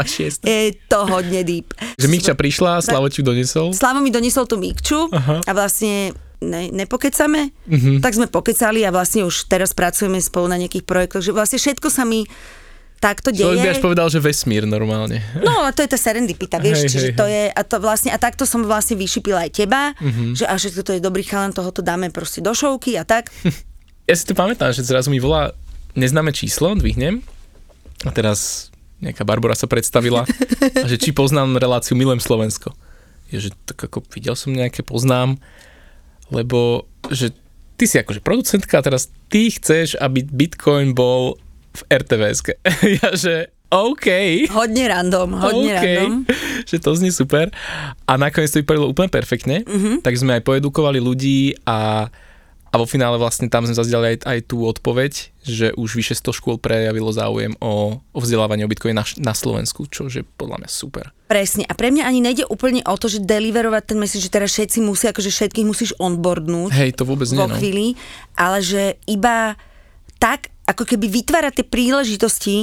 [0.46, 1.74] je to hodne deep.
[1.98, 3.74] Že Mikča prišla, Slavo ti donesol.
[3.74, 5.42] Slavo mi doniesol tú mikču Aha.
[5.42, 7.70] a vlastne ne, nepokecame, Mhm.
[7.70, 7.96] mm-hmm.
[7.98, 11.86] tak sme pokecali a vlastne už teraz pracujeme spolu na nejakých projektoch, že vlastne všetko
[11.86, 12.24] sa mi
[12.96, 13.86] takto Človek by až deje.
[13.86, 15.24] povedal, že vesmír normálne.
[15.38, 18.08] No a to je tá serendipita, vieš, Hej, čiže hej, to je, a to vlastne,
[18.08, 20.00] a takto som vlastne vyšipila aj teba, Mhm.
[20.02, 20.30] mm-hmm.
[20.34, 23.32] že a že toto je dobrý chalan, tohoto dáme proste do šovky a tak.
[24.04, 25.54] Ja si to pamätám, že zrazu mi volá
[25.92, 27.22] neznáme číslo, dvihnem
[28.02, 30.26] a teraz nejaká Barbara sa predstavila
[30.74, 32.74] a že či poznám reláciu Milujem Slovensko.
[33.30, 35.38] Je, že tak ako videl som nejaké, poznám,
[36.30, 37.30] lebo že
[37.74, 41.36] ty si akože producentka a teraz ty chceš, aby Bitcoin bol
[41.70, 42.38] v RTVS.
[42.96, 43.34] ja, že
[43.68, 44.06] OK.
[44.50, 46.12] Hodne random, hodne OK, random.
[46.66, 47.54] že to znie super.
[48.02, 49.70] A nakoniec to vypadalo úplne perfektne, Mhm.
[49.70, 49.96] mm-hmm.
[50.00, 52.10] tak sme aj poedukovali ľudí a
[52.70, 56.38] A vo finále vlastne tam sme zazdali aj, aj tú odpoveď, že už vyše 100
[56.38, 60.70] škôl prejavilo záujem o, o vzdelávanie o Bitcoin na, na Slovensku, čo je podľa mňa
[60.70, 61.10] super.
[61.26, 61.66] Presne.
[61.66, 64.86] A pre mňa ani nejde úplne o to, že deliverovať ten message, že teraz všetci
[64.86, 66.70] musia, akože všetkých musíš onboardnúť.
[66.70, 67.42] Hej, to vôbec nie.
[67.42, 67.58] Vo No.
[67.58, 67.98] chvíli,
[68.38, 69.58] ale že iba
[70.22, 72.56] tak, ako keby vytvárať tie príležitosti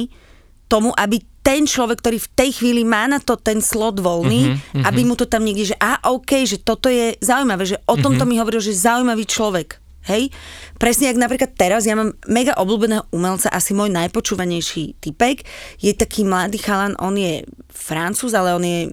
[0.72, 4.56] tomu, aby ten človek, ktorý v tej chvíli má na to ten slot voľný, uh-huh,
[4.56, 4.84] uh-huh.
[4.84, 8.24] aby mu to tam niekde, že a OK, že toto je zaujímavé, že o tomto
[8.24, 8.36] uh-huh.
[8.36, 9.80] mi hovoril, že zaujímavý človek.
[10.08, 10.32] Hej?
[10.80, 15.44] Presne, jak napríklad teraz, ja mám mega obľúbeného umelca, asi môj najpočúvanejší typek,
[15.78, 18.90] je taký mladý chalan, on je francúz, ale on je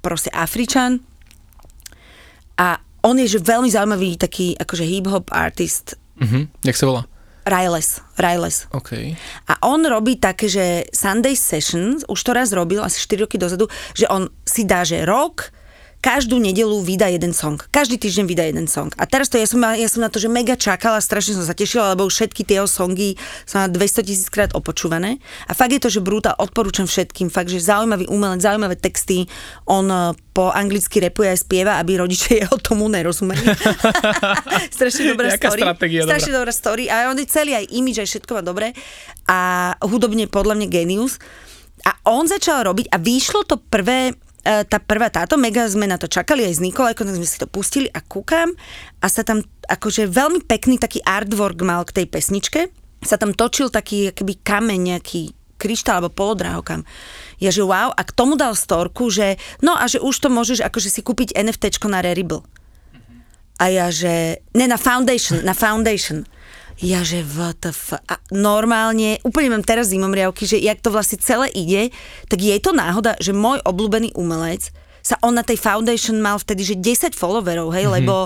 [0.00, 1.02] proste Afričan
[2.56, 6.52] a on je že veľmi zaujímavý taký akože hip-hop artist, Mhm.
[6.68, 7.02] Jak sa volá?
[7.48, 8.68] Riles, Riles.
[8.76, 9.16] OK.
[9.48, 13.66] A on robí také, že Sunday Sessions, už to raz robil, asi 4 roky dozadu,
[13.96, 15.48] že on si dá, že rok,
[16.00, 17.60] každú nedelu vydá jeden song.
[17.68, 18.88] Každý týždeň vydá jeden song.
[18.96, 21.52] A teraz to ja som, ja som na to, že mega čakala, strašne som sa
[21.52, 25.20] tešila, lebo všetky tie jeho songy sú na 200 tisíc krát opočúvané.
[25.44, 27.28] A fakt je to, že brúta, odporúčam všetkým.
[27.28, 29.28] Fakt, že zaujímavý umelec, zaujímavé texty.
[29.68, 33.44] On eh, po anglicky repuje aj spieva, aby rodičia jeho tomu nerozumeli.
[34.76, 35.62] strašne dobrá Jaká story.
[35.68, 36.10] stratégia dobrá.
[36.16, 36.84] strašne dobrá story.
[36.88, 38.72] A on je celý aj imidž, aj všetko má dobre.
[39.28, 41.20] A hudobne podľa mňa genius.
[41.84, 46.08] A on začal robiť a vyšlo to prvé tá prvá táto mega sme na to
[46.08, 48.56] čakali aj s Nikolajkom, tak sme si to pustili a kúkam
[49.04, 52.60] a sa tam akože veľmi pekný taký artwork mal k tej pesničke.
[53.04, 56.88] Sa tam točil taký akýby kameň, nejaký kryštál alebo polodráhokam.
[57.36, 60.64] Ja že wow, a k tomu dal storku, že no a že už to môžeš
[60.64, 62.40] akože si kúpiť NFTčko na Rarible.
[63.60, 66.24] A ja že, ne na Foundation, na Foundation.
[66.80, 71.20] Ja že what the f- a normálne, úplne mám teraz zimomriavky, že jak to vlastne
[71.20, 71.92] celé ide,
[72.32, 76.64] tak je to náhoda, že môj obľúbený umelec sa on na tej Foundation mal vtedy,
[76.64, 78.04] že 10 followerov, hej, mm-hmm.
[78.04, 78.16] lebo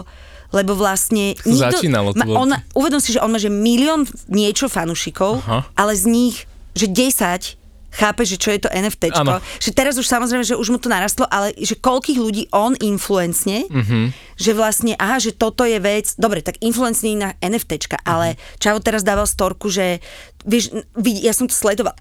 [0.54, 1.34] lebo vlastne...
[1.42, 5.66] to začínalo, to ma, on, uvedom si, že on má že milión niečo fanúšikov, Aha.
[5.74, 6.46] ale z nich,
[6.78, 7.58] že 10
[7.94, 9.14] chápe, že čo je to NFT.
[9.56, 13.64] Že teraz už samozrejme, že už mu to narastlo, ale že koľkých ľudí on influencne,
[13.64, 13.72] Mhm.
[13.72, 14.04] mm-hmm.
[14.34, 18.02] že vlastne, aha, že toto je vec, dobre, tak influencne na NFT, Mhm.
[18.04, 18.28] ale
[18.58, 20.02] Čavo teraz dával storku, že
[20.42, 20.74] vieš,
[21.20, 21.94] ja som to sledoval,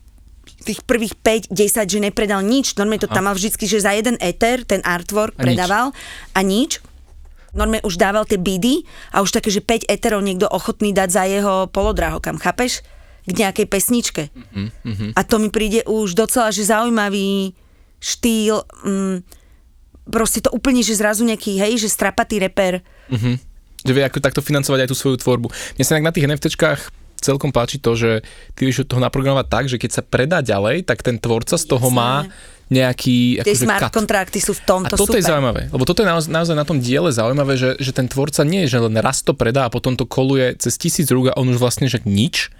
[0.63, 1.51] tých prvých 5-10,
[1.86, 5.43] že nepredal nič, normálne to tam mal vždycky, že za jeden ether ten artwork A
[5.43, 5.45] nič.
[5.45, 5.91] predával
[6.32, 6.79] a nič.
[7.51, 11.23] Normálne už dával tie bidy a už také, že 5 eterov niekto ochotný dať za
[11.23, 12.82] jeho polodráhokam, chápeš?
[13.23, 14.23] K nejakej pesničke.
[14.83, 17.55] Mhm, A to mi príde už docela, že zaujímavý
[17.97, 19.17] štýl, mm,
[20.12, 22.83] proste to úplne, že zrazu nejaký, hej, že strapatý reper.
[23.07, 23.39] Mhm.
[23.83, 25.47] Že vie ako takto financovať aj tú svoju tvorbu.
[25.75, 26.79] Mne sa na tých NFTčkách
[27.19, 28.19] celkom páči to, že
[28.51, 31.88] ty vieš toho naprogramovať tak, že keď sa predá ďalej, tak ten tvorca z toho
[31.88, 32.27] má
[32.67, 33.95] nejaký Tie akože smart cut.
[33.95, 35.19] kontrakty sú v A tomto toto super.
[35.23, 38.43] je zaujímavé, lebo toto je naozaj, naozaj na tom diele zaujímavé, že, že ten tvorca
[38.43, 41.38] nie je, že len raz to predá a potom to koluje cez tisíc rúk a
[41.39, 42.51] on už vlastne že nič.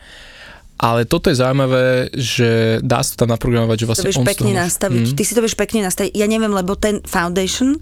[0.78, 4.26] Ale toto je zaujímavé, že dá sa to tam naprogramovať, že To vlastne vieš on
[4.26, 5.06] z pekne toho- nastaviť.
[5.06, 5.16] Mm.
[5.16, 6.12] Ty si to vieš pekne nastaviť.
[6.18, 7.78] Ja neviem, lebo ten foundation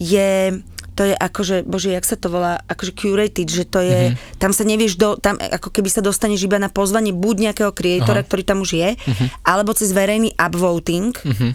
[0.00, 0.58] je
[1.00, 4.36] to je akože, bože, jak sa to volá, akože curated, že to je, mm-hmm.
[4.36, 8.20] tam sa nevieš, do, tam ako keby sa dostaneš iba na pozvanie buď nejakého kreatora,
[8.20, 9.28] ktorý tam už je, mm-hmm.
[9.40, 11.50] alebo cez verejný upvoting, mm-hmm.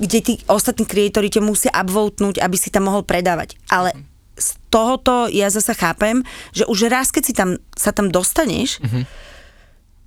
[0.00, 3.60] kde tí ostatní kreatori ťa musia upvotnúť, aby si tam mohol predávať.
[3.68, 3.92] Ale
[4.40, 6.24] z tohoto ja zasa chápem,
[6.56, 9.27] že už raz, keď si tam, sa tam dostaneš, mm-hmm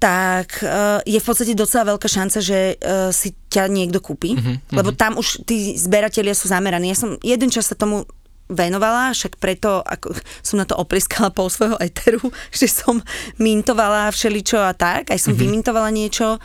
[0.01, 4.73] tak uh, je v podstate docela veľká šanca, že uh, si ťa niekto kúpi, mm-hmm.
[4.73, 6.89] lebo tam už tí zberatelia sú zameraní.
[6.89, 8.09] Ja som jeden čas sa tomu
[8.49, 12.97] venovala, však preto ako, som na to opriskala pol svojho eteru, že som
[13.37, 15.41] mintovala všeličo a tak, aj som mm-hmm.
[15.45, 16.41] vymintovala niečo.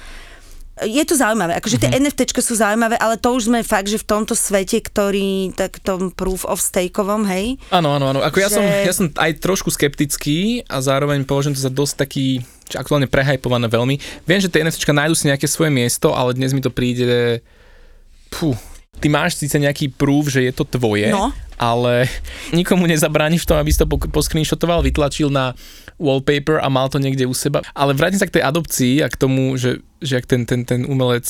[0.84, 4.12] Je to zaujímavé, akože tie NFTčka sú zaujímavé, ale to už sme fakt, že v
[4.12, 8.20] tomto svete, ktorý, tak tom proof of stakeovom, hej, Áno, áno, áno.
[8.20, 11.94] Ako ja, Že- som, ja som aj trošku skeptický a zároveň považujem to za dosť
[11.96, 13.94] taký, či aktuálne prehajpované veľmi.
[14.26, 17.40] Viem, že tie NFTčka nájdu si nejaké svoje miesto, ale dnes mi to príde...
[18.26, 18.58] Pú,
[18.98, 21.30] ty máš síce nejaký proof, že je to tvoje, No.
[21.56, 22.10] ale
[22.50, 25.54] nikomu nezabráni v tom, aby si to poscreenshotoval, vytlačil na
[25.96, 27.62] wallpaper a mal to niekde u seba.
[27.72, 30.84] Ale vrátim sa k tej adopcii a k tomu, že, že ak ten, ten, ten
[30.84, 31.24] umelec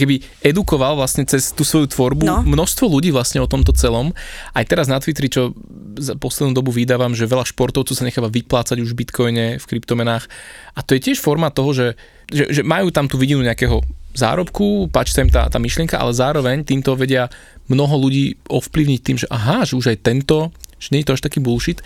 [0.00, 2.40] keby edukoval vlastne cez tú svoju tvorbu No.
[2.40, 4.16] množstvo ľudí vlastne o tomto celom.
[4.56, 5.52] Aj teraz na Twitteri, čo
[6.00, 10.24] za poslednú dobu vydávam, že veľa športovcov sa necháva vyplácať už v bitcoine, v kryptomenách.
[10.72, 11.88] A to je tiež forma toho, že,
[12.32, 16.12] že, že majú tam tú vidinu nejakého zárobku, páči sa im tá, tá myšlienka, ale
[16.12, 17.32] zároveň týmto vedia
[17.68, 21.24] mnoho ľudí ovplyvniť tým, že aha, že už aj tento, že nie je to až
[21.24, 21.80] taký bullshit.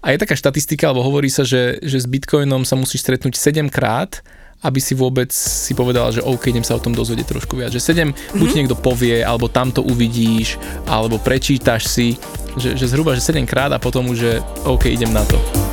[0.00, 3.68] A je taká štatistika, alebo hovorí sa, že, že s bitcoinom sa musíš stretnúť 7
[3.68, 4.24] krát,
[4.60, 7.72] aby si vôbec si povedal, že OK, idem sa o tom dozvedieť trošku viac.
[7.72, 8.38] Že 7 mm-hmm.
[8.40, 12.20] buď niekto povie, alebo tam to uvidíš, alebo prečítaš si,
[12.60, 14.32] že, že zhruba že 7 krát a potom už, že
[14.68, 15.69] OK, idem na to.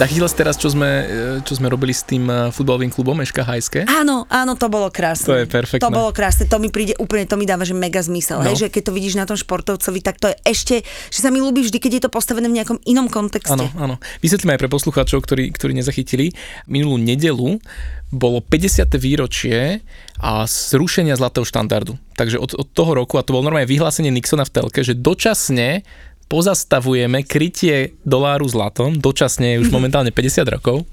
[0.00, 1.04] Zachytila si teraz, čo sme, e,
[1.44, 3.84] čo sme robili s tým e, futbalovým klubom Eška Hajské?
[3.84, 5.28] Áno, áno, to bolo krásne.
[5.28, 5.84] To je perfektné.
[5.84, 8.48] To bolo krásne, to mi príde úplne, to mi dáva, že mega zmysel, No.
[8.48, 10.76] hej, že keď to vidíš na tom športovcovi, tak to je ešte,
[11.12, 13.52] že sa mi ľúbi vždy, keď je to postavené v nejakom inom kontexte.
[13.52, 14.00] Áno, áno.
[14.24, 16.32] Vysvetlím aj pre poslucháčov, ktorí, ktorí nezachytili.
[16.64, 17.60] Minulú nedelu
[18.08, 18.88] bolo 50.
[18.96, 19.84] výročie
[20.16, 22.00] a zrušenia zlatého štandardu.
[22.16, 25.84] Takže od, od toho roku, a to bolo normálne vyhlásenie Nixona v telke, že dočasne
[26.30, 30.86] pozastavujeme krytie doláru zlatom, dočasne už momentálne 50 rokov.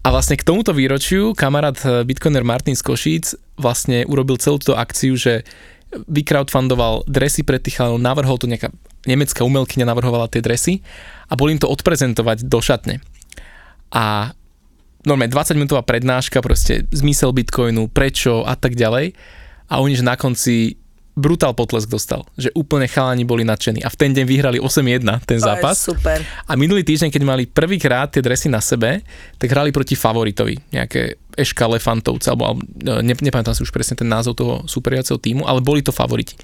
[0.00, 4.80] A vlastne k tomuto výročiu kamarát eh, bitcoiner Martin z Košíc vlastne urobil celú túto
[4.80, 5.44] akciu, že
[5.92, 8.72] vycrowdfundoval dresy pre tých chalanov, navrhol to nejaká
[9.08, 10.84] nemecká umelkyňa navrhovala tie dresy
[11.28, 13.00] a bol im to odprezentovať do šatne.
[13.88, 14.36] A
[15.08, 19.16] normálne 20 minútová prednáška, proste zmysel bitcoinu, prečo a tak ďalej.
[19.68, 20.76] A oni, že na konci
[21.18, 25.42] brutál potlesk dostal, že úplne chalani boli nadšení a v ten deň vyhrali 8-1 ten
[25.42, 25.76] To zápas.
[25.82, 26.22] super.
[26.46, 29.02] A minulý týždeň, keď mali prvýkrát tie dresy na sebe,
[29.36, 32.62] tak hrali proti favoritovi, nejaké Eška Lefantovce, alebo alebo,
[33.02, 36.38] ne, nepamätám si už presne ten názov toho superiaceho týmu, ale boli to favoriti.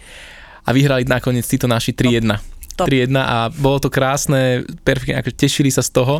[0.66, 2.26] A vyhrali nakoniec títo naši 3-1.
[2.74, 2.90] Top.
[2.90, 6.18] 3-1 a bolo to krásne, perfektne, ako tešili sa z toho.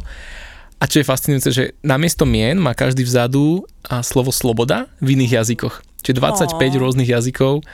[0.79, 5.43] A čo je fascinujúce, že namiesto mien má každý vzadu a slovo sloboda v iných
[5.43, 5.81] jazykoch.
[6.05, 6.81] Čiže 25 Ó.
[6.85, 7.65] rôznych jazykov.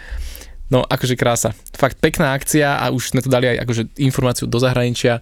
[0.70, 1.50] No akože krása.
[1.74, 5.18] Fakt pekná akcia a už sme to dali aj akože informáciu do zahraničia.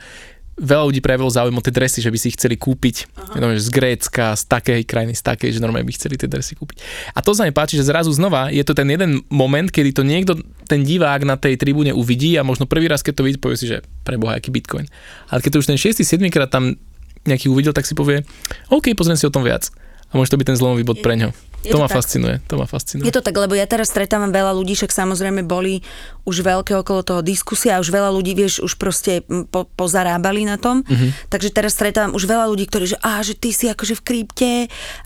[0.58, 3.06] Veľa ľudí prejavilo záujem o tie dresy, že by si ich chceli kúpiť.
[3.38, 6.82] Že z Grécka, z takej krajiny, z takej, že normálne by chceli tie dresy kúpiť.
[7.14, 10.02] A to sa mi páči, že zrazu znova je to ten jeden moment, kedy to
[10.02, 10.34] niekto,
[10.66, 13.70] ten divák na tej tribúne uvidí a možno prvý raz, keď to vidí, povie si,
[13.70, 14.90] že preboha, aký bitcoin.
[15.30, 16.02] Ale keď to už ten 6.
[16.02, 16.26] 7.
[16.28, 16.74] krát tam
[17.22, 18.26] nejaký uvidel, tak si povie,
[18.68, 19.70] OK, pozriem si o tom viac.
[20.08, 21.36] A môže to byť ten zlomový bod pre ňo.
[21.60, 22.00] je To to ma tak.
[22.00, 23.04] fascinuje, to ma fascinuje.
[23.04, 25.84] Je to tak, lebo ja teraz stretávam veľa ľudí, však samozrejme boli
[26.24, 29.20] už veľké okolo toho diskusia a už veľa ľudí, vieš, už proste
[29.52, 30.80] po, pozarábali na tom.
[30.80, 31.28] Mm-hmm.
[31.28, 34.52] Takže teraz stretávam už veľa ľudí, ktorí, že á, že ty si akože v krypte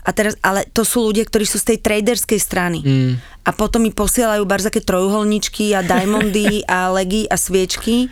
[0.07, 2.79] a teraz, ale to sú ľudia, ktorí sú z tej traderskej strany.
[2.79, 3.13] Mm.
[3.43, 8.07] A potom mi posielajú barzaké trojuholničky a diamondy a legy a sviečky.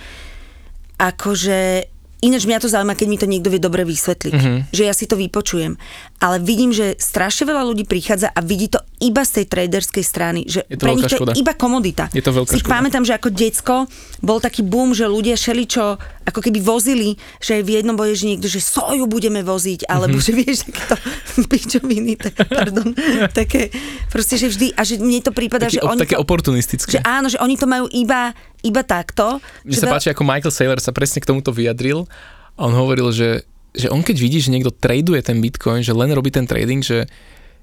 [1.00, 1.88] Akože
[2.22, 4.58] Ináč mňa to zaujíma, keď mi to niekto vie dobre vysvetliť, mm-hmm.
[4.70, 5.74] že ja si to vypočujem.
[6.22, 10.46] Ale vidím, že strašne veľa ľudí prichádza a vidí to iba z tej traderskej strany,
[10.46, 11.34] že Je to pre nich to škoda.
[11.34, 12.06] je iba komodita.
[12.10, 12.70] Je to veľká si škoda.
[12.72, 13.76] pamätám, že ako decko
[14.20, 18.46] bol taký boom, že ľudia šeličo ako keby vozili, že v jednom boje, že niekto,
[18.46, 20.22] že soju budeme voziť, alebo Mhm.
[20.22, 20.28] mm-hmm.
[20.28, 20.96] že vieš, takéto
[21.44, 22.94] pičoviny, tak, pardon,
[23.34, 23.74] také,
[24.08, 26.92] proste, že vždy, a že mne to prípada, že Taký, op, oni také to, oportunistické.
[26.92, 28.32] že áno, že oni to majú iba,
[28.62, 29.42] iba takto.
[29.60, 32.06] Mne že sa veľ- páči, ako Michael Saylor sa presne k tomuto vyjadril
[32.54, 36.12] a on hovoril, že, že on keď vidí, že niekto traduje ten bitcoin, že len
[36.12, 37.08] robí ten trading, že,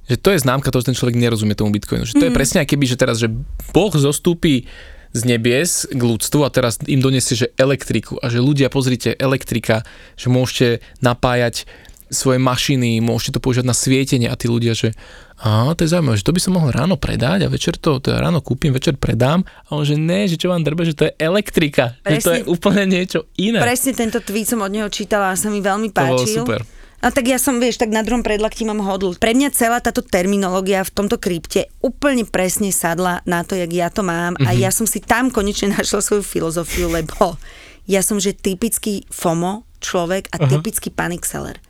[0.04, 2.08] že to je známka toho, že ten človek nerozumie tomu bitcoinu.
[2.08, 2.28] Že to Mhm.
[2.32, 3.28] je presne ako keby, že teraz, že
[3.72, 4.64] Boh zostúpi
[5.08, 9.80] z nebies k ľudstvu a teraz im donesie, že elektriku a že ľudia, pozrite, elektrika,
[10.16, 11.64] že môžete napájať
[12.08, 14.96] svoje mašiny, môžete to používať na svietenie a tí ľudia, že
[15.40, 18.10] a to je zaujímavé, že to by som mohol ráno predať a večer to, to
[18.12, 21.14] ráno kúpim, večer predám a on, že ne, že čo vám drbe, že to je
[21.16, 22.50] elektrika, že to je Presne.
[22.50, 23.58] úplne niečo iné.
[23.58, 26.36] Presne tento tweet som od neho čítala a sa mi veľmi To bolo páčil.
[26.36, 26.60] super.
[26.98, 29.14] A tak ja som, vieš, tak na druhom predlakti mám hodl.
[29.14, 33.86] Pre mňa celá táto terminológia v tomto krypte úplne presne sadla na to, jak ja
[33.86, 34.58] to mám a Mhm.
[34.58, 37.38] ja som si tam konečne našla svoju filozofiu, lebo
[37.86, 41.62] ja som, že typický FOMO človek a typický panic seller.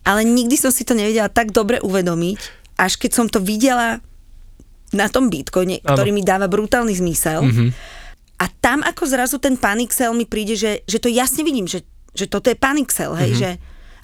[0.00, 3.98] Ale nikdy som si to nevedela tak dobre uvedomiť, až keď som to videla
[4.92, 5.92] na tom bitcoine, Áno.
[5.92, 7.42] ktorý mi dáva brutálny zmysel.
[7.42, 7.66] Mhm.
[8.36, 11.80] A tam ako zrazu ten panic sell mi príde, že, že to jasne vidím, že,
[12.12, 13.38] že toto je panic sell, hej, Mhm.
[13.38, 13.50] že,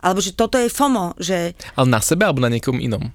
[0.01, 3.13] alebo že toto je FOMO, že Ale na sebe alebo na niekom inom?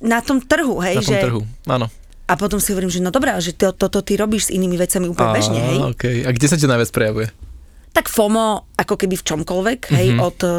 [0.00, 1.20] na tom trhu, hej, Na tom že...
[1.22, 1.86] trhu, áno.
[2.24, 5.06] A potom si hovorím, že no dobré, že to, toto ty robíš s inými vecami
[5.06, 5.78] úplne bežne, hej.
[5.92, 6.16] Okay.
[6.24, 7.28] A kde sa ti najviac prejavuje?
[7.94, 10.20] Tak FOMO, ako keby v čomkoľvek, hej, Mhm.
[10.20, 10.52] od eh,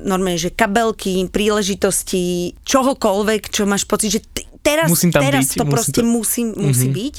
[0.00, 2.24] normálne, že kabelky, príležitosti,
[2.62, 6.06] čohokoľvek, čo máš pocit, že t- teraz, Musím tam teraz byť, to musím proste to-
[6.06, 7.14] musí, musí byť.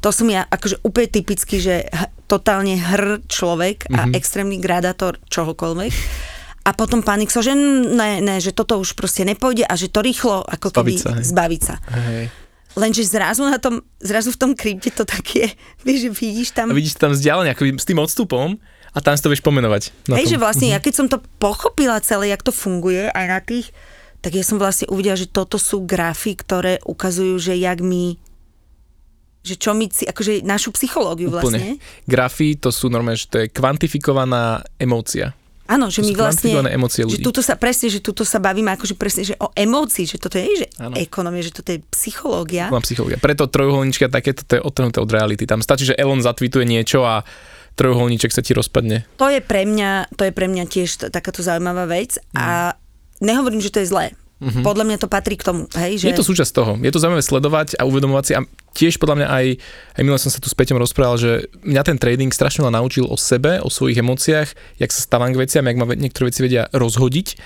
[0.00, 5.92] To som ja akože úplne typický, že h- totálne hr človek a extrémny gradátor čohokoľvek.
[6.62, 10.00] A potom panik sa, že ne, ne, že toto už proste nepôjde a že to
[10.00, 11.24] rýchlo ako Zbaviť keby sa, hej.
[11.26, 11.74] zbaviť sa.
[11.90, 12.24] Hej.
[12.72, 15.48] Lenže zrazu na tom, zrazu v tom krypte to tak je,
[15.84, 16.66] vieš, že vidíš tam...
[16.66, 18.56] A vidíš tam vzdialene, ako s tým odstupom
[18.90, 19.94] a tam si to vieš pomenovať.
[20.10, 23.70] Hej, že vlastne ja keď som to pochopila celé, jak to funguje aj na tých,
[24.20, 28.18] tak ja som vlastne uvidela, že toto sú grafy, ktoré ukazujú, že jak my
[29.40, 31.56] že čo my, akože našu psychológiu vlastne.
[31.56, 32.04] Úplne.
[32.04, 35.32] Grafy to sú normálne, že to je kvantifikovaná emócia.
[35.64, 37.22] Áno, že To my vlastne, emócie že ľudí.
[37.22, 40.66] tuto sa presne, že tuto sa bavíme akože presne, že o emócii, že toto je,
[40.66, 40.98] že Áno.
[40.98, 42.66] ekonomia, že toto je psychológia.
[42.82, 43.22] Psychológia.
[43.22, 45.46] Preto trojuholníčka takéto to je odtrhnuté od reality.
[45.46, 47.22] Tam stačí, že Elon zatvituje niečo a
[47.76, 49.06] trojuholníček sa ti rozpadne.
[49.20, 52.74] To je pre mňa, to je pre mňa tiež takáto zaujímavá vec a
[53.20, 54.06] nehovorím, že to je zlé.
[54.40, 54.64] Mm-hmm.
[54.64, 56.08] Podľa mňa to patrí k tomu, hej, že...
[56.08, 56.72] Je to súčasť toho.
[56.80, 58.40] Je to zaujímavé sledovať a uvedomovať si a
[58.72, 59.46] tiež podľa mňa aj,
[60.00, 63.20] aj minule som sa tu s Peťom rozprával, že mňa ten trading strašne naučil o
[63.20, 64.48] sebe, o svojich emóciách,
[64.80, 67.36] jak sa stávam k veciam, jak ma niektoré veci vedia rozhodiť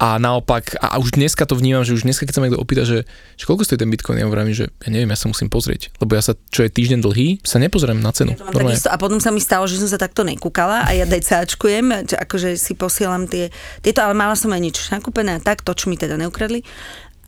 [0.00, 2.88] a naopak, a už dneska to vnímam, že už dneska, keď sa ma niekto opýta,
[2.88, 3.04] že,
[3.36, 6.16] že koľko stojí ten Bitcoin, ja hovorím, že ja neviem, ja sa musím pozrieť, lebo
[6.16, 8.32] ja sa, čo je týždeň dlhý, sa nepozriem na cenu.
[8.32, 12.08] Ja takisto, a potom sa mi stalo, že som sa takto nekúkala a ja DCAčkujem,
[12.08, 13.52] že akože si posielam tie,
[13.84, 16.64] tieto, ale mala som aj niečo nakúpené a tak, to, čo mi teda neukradli.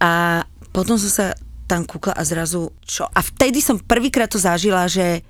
[0.01, 0.41] A
[0.73, 1.27] potom som sa
[1.69, 3.05] tam kúkla a zrazu, čo?
[3.05, 5.21] A vtedy som prvýkrát to zažila, že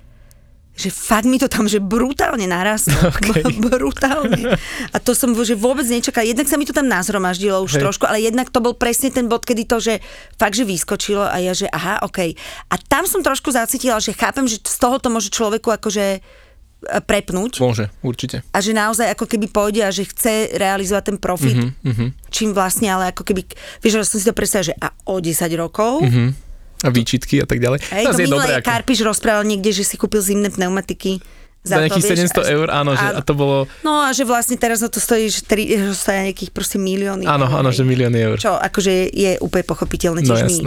[0.73, 2.95] že fakt mi to tam, že brutálne narastlo.
[3.23, 3.45] Okay.
[3.69, 4.57] brutálne.
[4.91, 6.25] A to som že vôbec nečakala.
[6.27, 7.81] Jednak sa mi to tam nazhromaždilo už Hej.
[7.85, 10.01] trošku, ale jednak to bol presne ten bod, kedy to, že
[10.35, 12.33] fakt, že vyskočilo a ja, že aha, OK.
[12.67, 16.19] A tam som trošku zacítila, že chápem, že z toho to môže človeku akože e,
[17.05, 17.63] prepnúť.
[17.63, 18.43] Môže, určite.
[18.51, 21.59] A že naozaj ako keby pôjde a že chce realizovať ten profit.
[21.63, 23.45] Mm-hmm, čím vlastne, ale ako keby,
[23.79, 26.42] vieš, že som si to predstavila, že a o 10 rokov mm-hmm
[26.83, 27.79] a výčitky a tak ďalej.
[27.89, 28.67] Hej, to je dobré, ako...
[28.67, 31.23] Karpiš rozprával niekde, že si kúpil zimné pneumatiky
[31.63, 33.63] za, za nejakých to, 700 vieš, eur, áno, že, a to bolo...
[33.87, 37.23] No a že vlastne teraz to stojí, že, tri, že stojí nejakých proste milióny.
[37.23, 38.35] Áno, áno, že milióny eur.
[38.35, 40.27] Čo akože je úplne pochopiteľné.
[40.27, 40.59] Tiež, no, mi,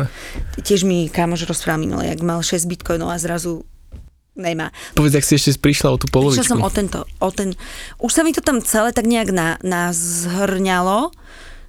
[0.64, 3.60] tiež mi kamož rozprával minule, jak mal 6 bitcoinov a zrazu
[4.32, 4.72] nemá.
[4.96, 6.40] Povedz, ak si ešte prišla o tú polovičku.
[6.40, 7.52] Prišla som o tento, o ten,
[8.00, 11.12] už sa mi to tam celé tak nejak na, nazhrňalo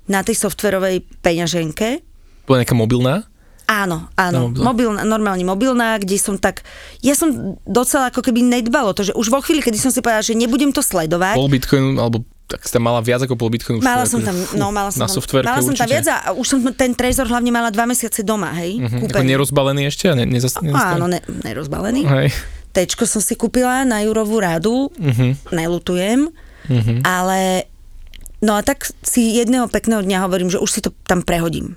[0.07, 1.99] na tej softverovej peňaženke.
[2.47, 3.27] Bola nejaká mobilná?
[3.67, 4.47] Áno, áno.
[4.47, 6.63] No, mobilná, normálne mobilná, kde som tak...
[7.03, 10.23] Ja som docela ako keby nedbalo to, že už vo chvíli, kedy som si povedala,
[10.23, 11.35] že nebudem to sledovať...
[11.35, 13.83] Pol bitcoin, alebo tak si tam mala viac ako pol bitcoinu.
[13.83, 16.59] Mala som tam, no mala som na tam, mala som tam viac a už som
[16.71, 18.79] ten trezor hlavne mala dva mesiace doma, hej.
[18.79, 19.03] Uh-huh.
[19.03, 20.15] Ako nerozbalený ešte?
[20.15, 22.07] Ne, nezas, Áno, ne, nerozbalený.
[22.07, 22.31] Hej.
[22.71, 25.35] Tečko som si kúpila na Jurovú radu, uh-huh.
[25.51, 26.31] nelutujem,
[26.71, 26.97] uh-huh.
[27.03, 27.67] ale
[28.39, 31.75] no a tak si jedného pekného dňa hovorím, že už si to tam prehodím.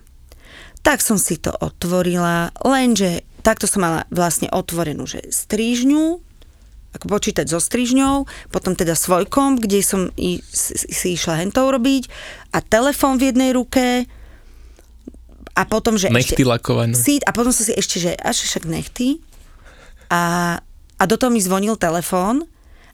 [0.80, 6.20] Tak som si to otvorila, lenže takto som mala vlastne otvorenú, že strížňu,
[6.90, 12.10] ako počítať so strižňou, potom teda svoj komp, kde som i, si, išla hentou robiť
[12.50, 14.10] a telefón v jednej ruke
[15.54, 16.98] a potom, že nechty lakované.
[16.98, 19.22] Si, a potom som si ešte, že až však nechty
[20.10, 20.56] a,
[20.98, 22.48] a do toho mi zvonil telefón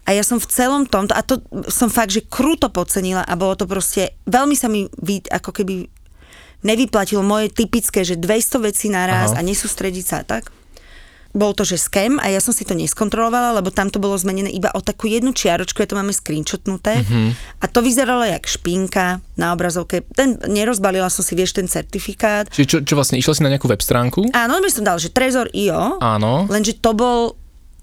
[0.07, 1.41] a ja som v celom tomto, a to
[1.73, 5.89] som fakt, že kruto podcenila a bolo to proste, veľmi sa mi vid, ako keby
[6.65, 9.43] nevyplatilo moje typické, že 200 vecí naraz Aha.
[9.43, 10.49] a nesústrediť sa tak.
[11.37, 14.49] Bol to, že scam a ja som si to neskontrolovala, lebo tam to bolo zmenené
[14.49, 17.37] iba o takú jednu čiaročku, ja to máme screenshotnuté uh-huh.
[17.61, 20.01] a to vyzeralo jak špinka na obrazovke.
[20.17, 22.49] Ten, nerozbalila som si, vieš, ten certifikát.
[22.49, 24.33] Čiže čo, čo vlastne, išla si na nejakú web stránku?
[24.33, 26.01] Áno, by som dal, že Trezor.io.
[26.01, 26.49] Áno.
[26.49, 27.37] Lenže to bol,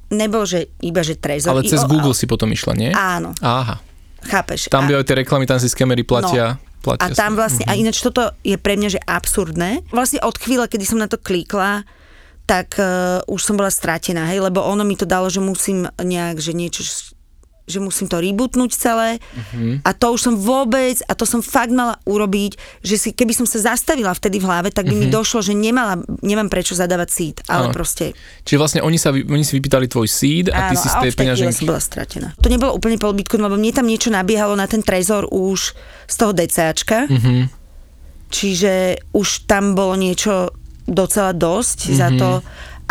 [0.10, 1.54] nebol, že iba, že Trezor.
[1.54, 2.90] Ale cez Google si potom išla, nie?
[2.90, 3.38] Áno.
[3.38, 3.78] Aha.
[4.26, 4.74] Chápeš?
[4.74, 6.58] Tam by aj tie reklamy, tam si skamery platia.
[6.58, 7.80] No Platia a tam vlastne, a mhm.
[7.80, 9.88] ináč toto je pre mňa, že absurdné.
[9.96, 11.88] Vlastne od chvíle, kedy som na to klikla,
[12.44, 16.44] tak uh, už som bola stratená, hej, lebo ono mi to dalo, že musím nejak,
[16.44, 16.84] že niečo
[17.64, 19.80] že musím to rebootnúť celé uh-huh.
[19.88, 23.48] a to už som vôbec, a to som fakt mala urobiť, že si, keby som
[23.48, 25.00] sa zastavila vtedy v hlave, tak by uh-huh.
[25.00, 25.16] mi mhm.
[25.16, 27.76] došlo, že nemala, nemám prečo zadávať seed, ale ano.
[27.76, 28.12] proste...
[28.44, 31.12] Čiže vlastne oni, sa, oni si vypýtali tvoj seed a ty Áno, si z tej
[31.16, 31.64] peňaženky...
[31.64, 32.28] som bola stratená.
[32.44, 35.72] To nebolo úplne pol bitcoin, lebo mne tam niečo nabiehalo na ten trezor už
[36.04, 37.48] z toho DCAčka, uh-huh.
[38.28, 40.52] čiže už tam bolo niečo
[40.84, 41.96] docela dosť uh-huh.
[41.96, 42.30] za to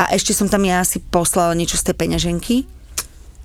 [0.01, 2.57] a ešte som tam ja asi poslala niečo z tej peňaženky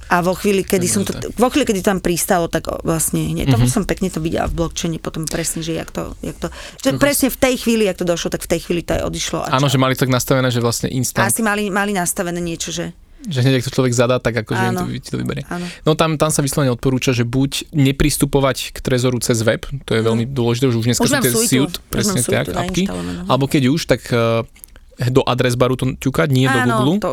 [0.07, 3.67] a vo chvíli, kedy som to, vo chvíli, kedy tam pristalo, tak vlastne hneď, mm-hmm.
[3.67, 6.47] som pekne to videla v blockchaine potom presne, že jak to, jak to
[6.79, 9.37] že presne v tej chvíli, jak to došlo, tak v tej chvíli to aj odišlo.
[9.51, 11.27] Áno, že mali tak nastavené, že vlastne instant.
[11.27, 12.95] Asi mali, mali nastavené niečo, že
[13.27, 15.43] že hneď, ak to človek zadá, tak akože to, ti to vyberie.
[15.49, 15.65] Áno.
[15.83, 20.01] No tam, tam sa vyslovene odporúča, že buď nepristupovať k trezoru cez web, to je
[20.05, 22.85] veľmi dôležité, že už dneska už sú tie suit, presne tak, apky,
[23.25, 24.45] alebo keď už, tak uh,
[25.09, 26.95] do adres baru to ťukať, nie Áno, do Google.
[27.01, 27.11] To,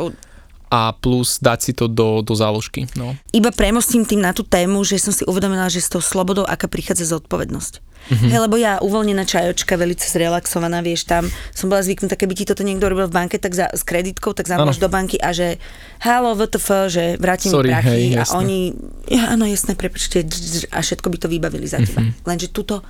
[0.75, 2.91] a plus dať si to do, do záložky.
[2.99, 3.14] No.
[3.31, 6.66] Iba premostím tým na tú tému, že som si uvedomila, že s tou slobodou, aká
[6.66, 7.79] prichádza zodpovednosť.
[8.05, 8.31] Mm-hmm.
[8.35, 12.66] Hej, lebo ja uvoľnená čajočka, veľmi zrelaxovaná, vieš, tam som bola zvyknutá, keby ti toto
[12.66, 15.62] niekto robil v banke, tak za, s kreditkou, tak zavoláš do banky a že
[16.03, 18.35] halo, VTF, že vrátim Sorry, prachy hej, a jasné.
[18.35, 18.59] oni,
[19.09, 20.27] ja, áno, jasné, prepočte,
[20.75, 22.05] a všetko by to vybavili za teba.
[22.05, 22.29] Mm-hmm.
[22.29, 22.85] Lenže tuto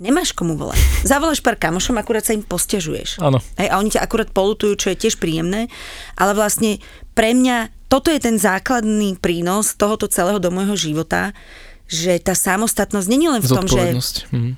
[0.00, 0.80] nemáš komu volať.
[1.08, 3.20] Zavoláš pár kamošom, akurát sa im postiažuješ.
[3.20, 3.38] Áno.
[3.60, 5.68] Hej, a oni ťa akurát polutujú, čo je tiež príjemné,
[6.16, 6.80] ale vlastne
[7.14, 11.34] pre mňa toto je ten základný prínos tohoto celého do môjho života,
[11.90, 13.98] že tá samostatnosť není len v tom, že,
[14.30, 14.52] mm.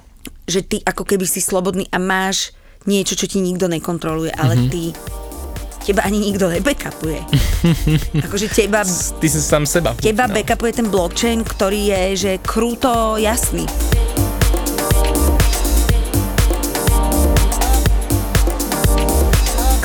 [0.45, 2.53] že ty ako keby si slobodný a máš
[2.85, 4.69] niečo, čo ti nikto nekontroluje, ale mm-hmm.
[4.69, 4.83] ty
[5.83, 7.25] teba ani nikto nebackupuje.
[8.29, 8.85] akože teba...
[8.85, 9.97] Ty si sám seba.
[9.97, 10.37] Teba no.
[10.37, 13.65] backupuje ten blockchain, ktorý je, že krúto jasný.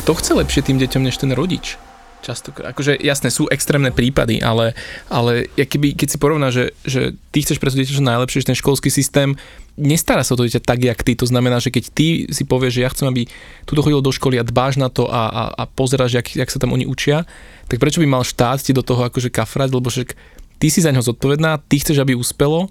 [0.04, 1.80] Kto chce lepšie tým deťom než ten rodič?
[2.28, 4.76] Často, akože jasné, sú extrémne prípady, ale,
[5.08, 8.58] ale keby, keď si porovná, že, že ty chceš pre dieťa čo najlepšie, že ten
[8.60, 9.32] školský systém
[9.80, 11.16] nestará sa o to dieťa tak, jak ty.
[11.16, 13.24] To znamená, že keď ty si povieš, že ja chcem, aby
[13.64, 16.60] tuto chodil do školy a dbáš na to a, a, a pozeráš, jak, jak sa
[16.60, 17.24] tam oni učia,
[17.64, 20.12] tak prečo by mal štát ti do toho akože kafrať, lebo však
[20.60, 22.68] ty si za ňo zodpovedná, ty chceš, aby uspelo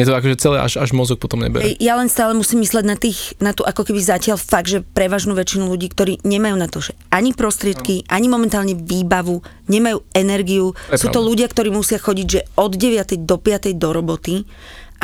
[0.00, 1.76] mne to akože celé až, až mozog potom nebere.
[1.76, 5.36] Ja len stále musím mysleť na tých, na tú ako keby zatiaľ fakt, že prevažnú
[5.36, 10.72] väčšinu ľudí, ktorí nemajú na to, že ani prostriedky, ani momentálne výbavu, nemajú energiu.
[10.88, 11.16] Je Sú pravda.
[11.20, 13.28] to ľudia, ktorí musia chodiť, že od 9.
[13.28, 13.76] do 5.
[13.76, 14.48] do roboty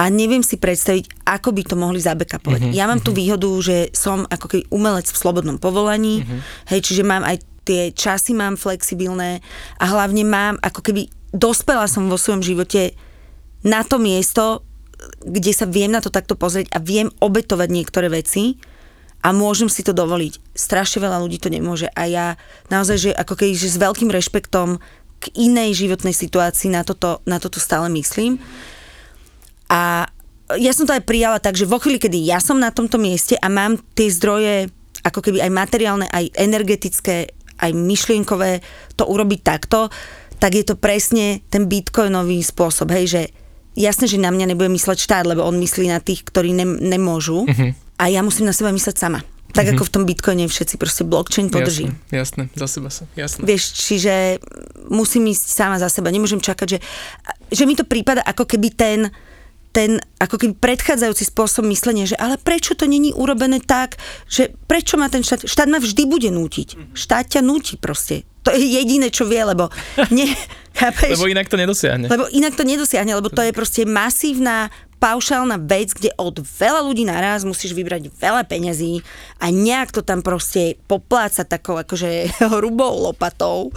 [0.01, 2.61] a neviem si predstaviť, ako by to mohli zabekapovať.
[2.69, 3.07] Mm-hmm, ja mám mm-hmm.
[3.09, 3.19] tú mhm.
[3.21, 6.41] výhodu, že som ako keby umelec v slobodnom povolaní, mm-hmm.
[6.73, 9.43] hej, čiže mám aj tie časy mám flexibilné
[9.83, 12.95] a hlavne mám ako keby dospela som vo svojom živote
[13.67, 14.63] na to miesto,
[15.23, 18.57] kde sa viem na to takto pozrieť a viem obetovať niektoré veci
[19.21, 20.57] a môžem si to dovoliť.
[20.57, 22.27] Strašne veľa ľudí to nemôže a ja
[22.73, 24.81] naozaj, že ako keď že s veľkým rešpektom
[25.21, 28.37] k inej životnej situácii na toto, na toto stále myslím.
[29.67, 30.07] A
[30.55, 33.35] ja som to aj prijala tak, že vo chvíli, kedy ja som na tomto mieste
[33.35, 34.71] a mám tie zdroje
[35.03, 37.31] ako keby aj materiálne, aj energetické,
[37.63, 38.63] aj myšlienkové
[38.95, 39.91] to urobiť takto,
[40.37, 43.23] tak je to presne ten bitcoinový spôsob, hej, že
[43.77, 47.45] jasné, že na mňa nebude mysleť štát, lebo on myslí na tých, ktorí ne, nemôžu
[47.45, 47.71] uh-huh.
[48.01, 49.21] a ja musím na seba mysleť sama.
[49.53, 49.79] Tak uh-huh.
[49.79, 51.93] ako v tom Bitcoine všetci proste blockchain podrží.
[52.11, 53.47] Jasné, jasné, za seba sa, jasné.
[53.47, 54.43] Vieš, čiže
[54.91, 56.13] musím ísť sama za seba.
[56.13, 56.79] Nemôžem čakať, že,
[57.53, 59.01] že mi to prípada ako keby ten
[59.77, 64.97] ten ako keby predchádzajúci spôsob myslenia, že ale prečo to není urobené tak, že prečo
[64.97, 66.69] má ten štát, štát ma vždy bude nútiť.
[66.73, 66.85] Mhm.
[66.97, 68.25] Štát ťa núti proste.
[68.49, 69.69] To je jediné, čo vie, lebo
[70.17, 70.33] ne,
[70.77, 71.17] chápeš?
[71.17, 72.07] Lebo inak to nedosiahne.
[72.13, 77.05] Lebo inak to nedosiahne, lebo to je proste masívna paušálna vec, kde od veľa ľudí
[77.05, 79.05] naraz musíš vybrať veľa peňazí
[79.45, 83.71] a nejak to tam proste popláca takou akože hrubou lopatou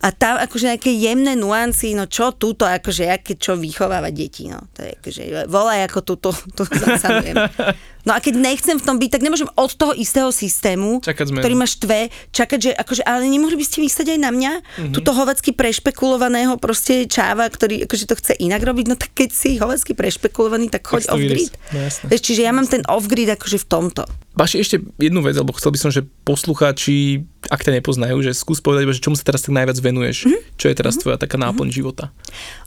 [0.00, 4.64] a tam akože nejaké jemné nuancy, no čo túto, akože aké čo vychováva deti, no.
[4.78, 7.36] To je akože, volaj ako túto, to zasadujem.
[8.08, 11.68] No a keď nechcem v tom byť, tak nemôžem od toho istého systému, ktorý ma
[11.68, 14.52] štve, čakať, že akože, ale nemohli by ste myslieť aj na mňa?
[14.60, 14.94] Mm-hmm.
[14.96, 19.60] Tuto hovacky prešpekulovaného proste čáva, ktorý akože to chce inak robiť, no tak keď si
[19.60, 21.52] hovacky prešpekulovaný, tak choď off-grid.
[21.76, 24.02] No, čiže ja mám ten off-grid akože v tomto.
[24.30, 28.62] Baši, ešte jednu vec, alebo chcel by som, že poslucháči, ak ťa nepoznajú, že skús
[28.62, 30.24] povedať, že čomu sa teraz tak najviac venuješ.
[30.24, 30.40] Mm-hmm.
[30.56, 31.02] Čo je teraz mm-hmm.
[31.04, 31.76] tvoja taká náplň mm-hmm.
[31.76, 32.14] života?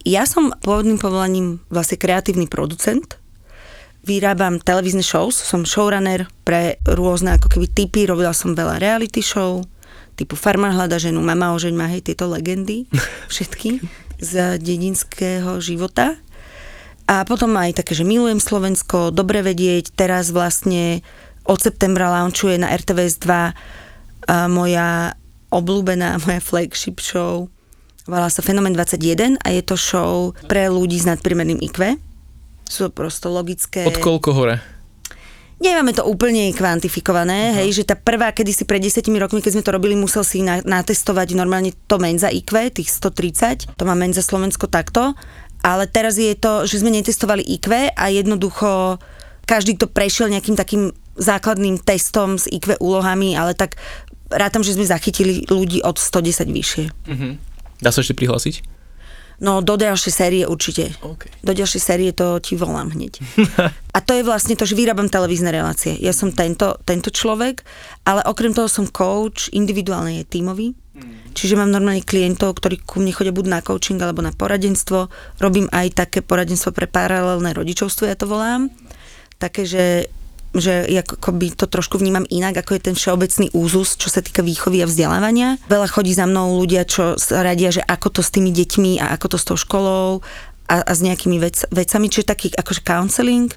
[0.03, 3.17] Ja som pôvodným povolaním vlastne kreatívny producent
[4.03, 9.63] vyrábam televízne shows, som showrunner pre rôzne ako keby typy, robila som veľa reality show,
[10.19, 12.85] typu Farmar hľada ženu, Mama ožeň má, hej, tieto legendy,
[13.33, 13.79] všetky
[14.19, 16.19] z dedinského života.
[17.03, 21.03] A potom aj také, že milujem Slovensko, dobre vedieť, teraz vlastne
[21.43, 23.43] od septembra launchuje na RTVS 2 a
[24.47, 25.15] moja
[25.51, 27.47] obľúbená, moja flagship show,
[28.03, 31.95] volá sa Fenomen 21 a je to show pre ľudí s nadprimerným IQ
[32.73, 33.85] sú prosto logické.
[33.85, 34.57] Od koľko hore?
[35.63, 37.57] Nemáme to úplne kvantifikované, uh-huh.
[37.63, 40.43] hej, že tá prvá, kedy si pred 10 rokmi, keď sme to robili, musel si
[40.43, 45.15] na, natestovať normálne to Menza IQ, tých 130, to má Menza Slovensko takto,
[45.63, 48.99] ale teraz je to, že sme netestovali IQ a jednoducho
[49.47, 53.79] každý, kto prešiel nejakým takým základným testom s IQ úlohami, ale tak
[54.27, 56.85] rátam, že sme zachytili ľudí od 110 vyššie.
[57.07, 57.39] Uh-huh.
[57.79, 58.82] Dá sa ešte prihlásiť?
[59.41, 60.93] No do ďalšej série určite.
[61.01, 61.31] Okay.
[61.41, 63.17] Do ďalšej série to ti volám hneď.
[63.95, 65.97] A to je vlastne to, že vyrábam televízne relácie.
[66.01, 67.65] Ja som tento, tento človek,
[68.05, 70.67] ale okrem toho som coach, individuálne je tímový.
[70.93, 71.33] Mm.
[71.33, 75.09] Čiže mám normálne klientov, ktorí ku mne chodia buď na coaching alebo na poradenstvo.
[75.41, 78.69] Robím aj také poradenstvo pre paralelné rodičovstvo, ja to volám.
[79.41, 80.09] Také, že
[80.53, 84.85] že by to trošku vnímam inak, ako je ten všeobecný úzus, čo sa týka výchovy
[84.85, 85.57] a vzdelávania.
[85.65, 89.17] Veľa chodí za mnou ľudia, čo sa radia, že ako to s tými deťmi a
[89.17, 90.21] ako to s tou školou
[90.69, 93.49] a, a s nejakými vec, vecami, čiže taký akože counseling.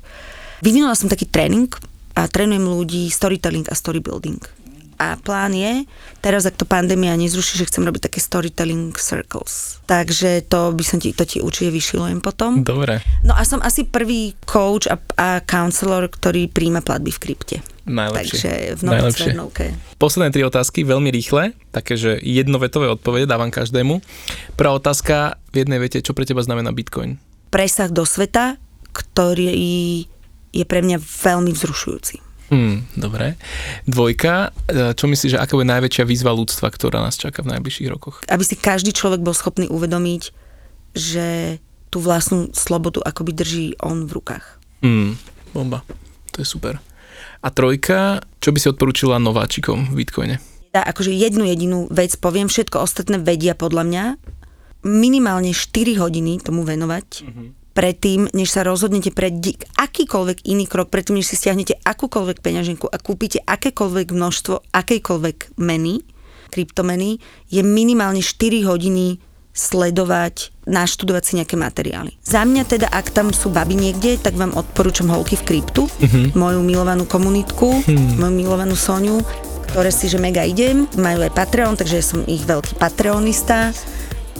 [0.65, 1.69] Vyvinula som taký tréning
[2.17, 4.66] a trénujem ľudí storytelling a storybuilding
[4.97, 5.85] a plán je,
[6.25, 9.81] teraz ak to pandémia nezruší, že chcem robiť také storytelling circles.
[9.87, 12.65] Takže to by som ti, to ti určite vyšilujem potom.
[12.67, 13.05] Dobre.
[13.23, 17.57] No a som asi prvý coach a, a counselor, ktorý príjma platby v krypte.
[17.87, 18.27] Najlepšie.
[18.27, 19.31] Takže v Najlepšie.
[20.03, 24.03] Posledné tri otázky, veľmi rýchle, také, že jednovetové odpovede dávam každému.
[24.59, 27.23] Prvá otázka v jednej vete, čo pre teba znamená Bitcoin?
[27.55, 28.59] Presah do sveta,
[28.91, 30.03] ktorý
[30.51, 32.26] je pre mňa veľmi vzrušujúci.
[32.47, 33.35] Hmm, dobre.
[33.91, 37.91] Dvojka, e, čo myslíš, že aká bude najväčšia výzva ľudstva, ktorá nás čaká v najbližších
[37.91, 38.23] rokoch?
[38.31, 40.31] Aby si každý človek bol schopný uvedomiť,
[40.95, 41.59] že
[41.91, 44.47] tú vlastnú slobodu akoby drží on v rukách.
[44.87, 45.19] Hmm,
[45.51, 45.83] bomba.
[46.39, 46.79] To je super.
[47.43, 50.37] A trojka, čo by si odporúčila nováčikom v Bitcoine?
[50.71, 54.05] Ja akože jednu jedinú vec poviem, všetko ostatné vedia podľa mňa.
[54.87, 57.09] Minimálne 4 hodiny tomu venovať.
[57.27, 59.29] Mm-hmm predtým, než sa rozhodnete pre
[59.77, 66.01] akýkoľvek iný krok, predtým, než si stiahnete akúkoľvek peňaženku a kúpite akékoľvek množstvo akejkoľvek meny,
[66.49, 67.21] kryptomeny,
[67.53, 69.21] je minimálne 4 hodiny
[69.57, 72.13] sledovať, naštudovať si nejaké materiály.
[72.21, 76.37] Za mňa teda, ak tam sú baby niekde, tak vám odporúčam holky v kryptu, mm-hmm.
[76.37, 78.21] moju milovanú komunitku, mm.
[78.21, 79.25] moju milovanú Soniu,
[79.73, 83.73] ktoré si, že mega idem, majú aj Patreon, takže som ich veľký Patreonista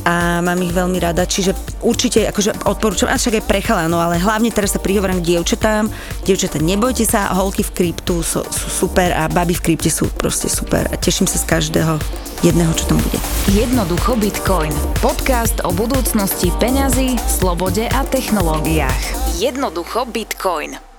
[0.07, 1.51] a mám ich veľmi rada, čiže
[1.83, 5.91] určite akože odporúčam, a však aj pre chalanov, ale hlavne teraz sa prihovorím k dievčatám.
[6.23, 10.47] Dievčatá, nebojte sa, holky v kryptu sú, sú super a baby v krypte sú proste
[10.47, 11.99] super a teším sa z každého
[12.47, 13.19] jedného, čo tam bude.
[13.51, 14.71] Jednoducho Bitcoin.
[15.03, 19.35] Podcast o budúcnosti peňazí, slobode a technológiách.
[19.43, 20.96] Jednoducho Bitcoin.